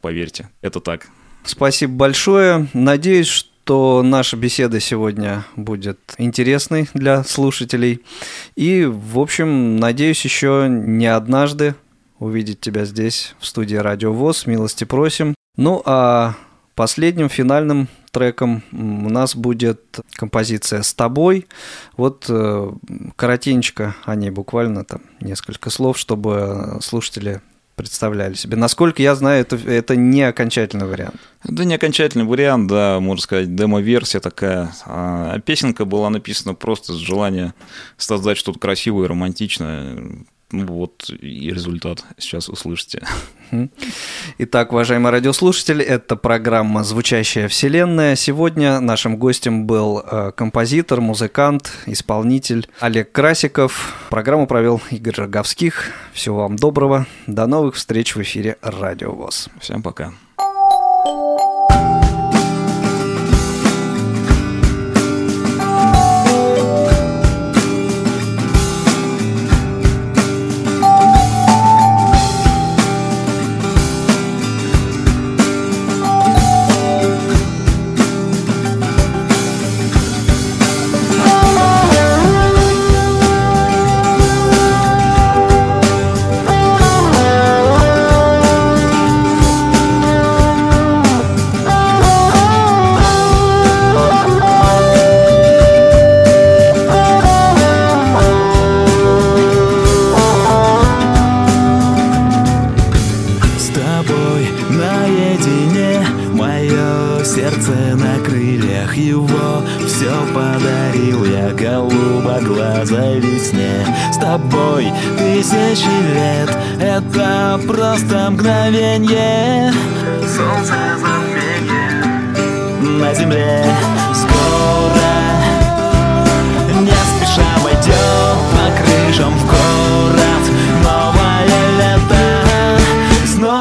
Поверьте, 0.00 0.48
это 0.62 0.80
так. 0.80 1.08
Спасибо 1.44 1.92
большое. 1.94 2.68
Надеюсь, 2.72 3.28
что 3.28 3.54
то 3.64 4.02
наша 4.02 4.36
беседа 4.36 4.78
сегодня 4.78 5.44
будет 5.56 5.98
интересной 6.18 6.88
для 6.94 7.24
слушателей. 7.24 8.02
И, 8.56 8.84
в 8.84 9.18
общем, 9.18 9.76
надеюсь, 9.76 10.22
еще 10.24 10.66
не 10.68 11.06
однажды 11.06 11.74
увидеть 12.18 12.60
тебя 12.60 12.84
здесь, 12.84 13.34
в 13.38 13.46
студии 13.46 13.76
Радио 13.76 14.12
ВОЗ. 14.12 14.46
Милости 14.46 14.84
просим. 14.84 15.34
Ну, 15.56 15.82
а 15.84 16.34
последним 16.74 17.28
финальным 17.28 17.88
треком 18.10 18.62
у 18.72 19.08
нас 19.10 19.34
будет 19.36 20.00
композиция 20.14 20.82
«С 20.82 20.94
тобой». 20.94 21.46
Вот 21.96 22.26
э, 22.28 22.72
коротенько 23.16 23.94
о 24.04 24.14
ней, 24.14 24.30
буквально 24.30 24.84
там 24.84 25.02
несколько 25.20 25.70
слов, 25.70 25.98
чтобы 25.98 26.78
слушатели 26.80 27.42
представляли 27.74 28.34
себе. 28.34 28.56
Насколько 28.56 29.02
я 29.02 29.14
знаю, 29.14 29.40
это, 29.40 29.56
это 29.56 29.96
не 29.96 30.22
окончательный 30.22 30.86
вариант. 30.86 31.16
Да, 31.42 31.64
не 31.64 31.74
окончательный 31.74 32.24
вариант, 32.24 32.68
да, 32.68 33.00
можно 33.00 33.22
сказать, 33.22 33.54
демо-версия 33.54 34.20
такая. 34.20 34.72
А 34.86 35.40
песенка 35.40 35.84
была 35.84 36.08
написана 36.10 36.54
просто 36.54 36.92
с 36.92 36.96
желания 36.96 37.52
создать 37.96 38.38
что-то 38.38 38.58
красивое, 38.58 39.08
романтичное. 39.08 40.24
Вот 40.62 41.10
и 41.10 41.50
результат 41.50 42.04
сейчас 42.18 42.48
услышите. 42.48 43.04
Итак, 44.38 44.72
уважаемые 44.72 45.12
радиослушатели, 45.12 45.84
это 45.84 46.16
программа 46.16 46.84
«Звучащая 46.84 47.48
вселенная». 47.48 48.16
Сегодня 48.16 48.80
нашим 48.80 49.16
гостем 49.16 49.66
был 49.66 50.00
э, 50.00 50.32
композитор, 50.36 51.00
музыкант, 51.00 51.72
исполнитель 51.86 52.68
Олег 52.80 53.12
Красиков. 53.12 53.94
Программу 54.10 54.46
провел 54.46 54.80
Игорь 54.90 55.14
Роговских. 55.16 55.90
Всего 56.12 56.38
вам 56.38 56.56
доброго. 56.56 57.06
До 57.26 57.46
новых 57.46 57.74
встреч 57.74 58.14
в 58.14 58.22
эфире 58.22 58.56
«Радио 58.62 59.12
ВОЗ». 59.12 59.48
Всем 59.60 59.82
пока. 59.82 60.12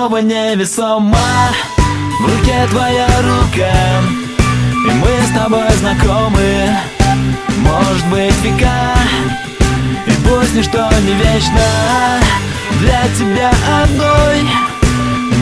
Невесома. 0.10 1.18
В 2.20 2.26
руке 2.26 2.68
твоя 2.70 3.08
рука 3.22 3.74
И 4.86 4.92
мы 4.92 5.08
с 5.26 5.38
тобой 5.38 5.70
знакомы. 5.80 6.70
Может 7.58 8.06
быть 8.08 8.36
века 8.44 8.96
И 10.06 10.12
пусть 10.28 10.56
ничто 10.56 10.90
не 11.06 11.14
вечно. 11.14 12.20
Для 12.82 13.04
тебя 13.18 13.52
одной 13.82 14.44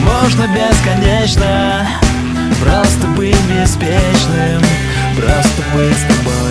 Можно 0.04 0.46
бесконечно. 0.48 1.86
Просто 2.60 3.08
быть 3.16 3.40
беспечным 3.46 4.62
Просто 5.16 5.62
быть 5.74 5.96
с 5.96 6.02
тобой 6.02 6.41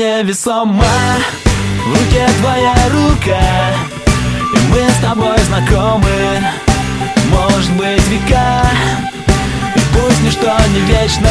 невесомо 0.00 0.84
В 1.86 1.90
руке 1.90 2.26
твоя 2.40 2.74
рука 2.90 3.40
И 4.54 4.72
мы 4.72 4.88
с 4.88 4.96
тобой 5.02 5.38
знакомы. 5.40 6.08
Может 7.30 7.72
быть 7.72 8.06
века 8.08 8.62
И 9.76 9.80
пусть 9.92 10.22
ничто 10.22 10.56
не 10.72 10.80
вечно. 10.80 11.28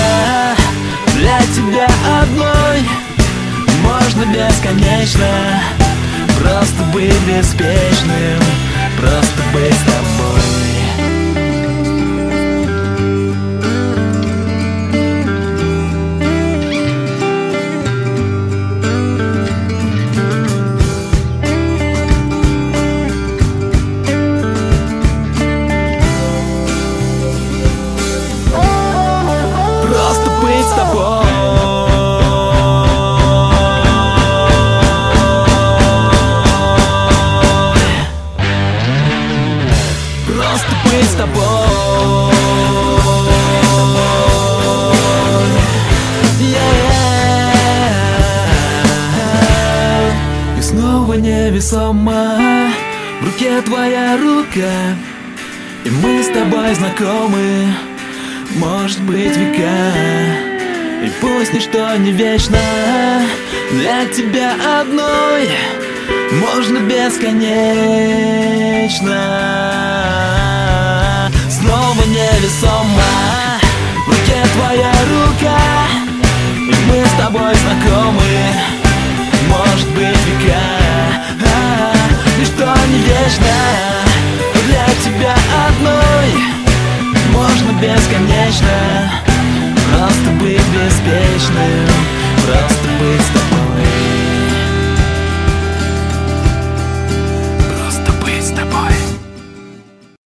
Для 1.15 1.39
тебя 1.55 1.87
одной 2.21 2.87
Можно 3.81 4.25
бесконечно 4.25 5.61
Просто 6.39 6.83
быть 6.93 7.19
беспечным 7.27 8.39
Просто 8.97 9.41
быть 9.51 9.88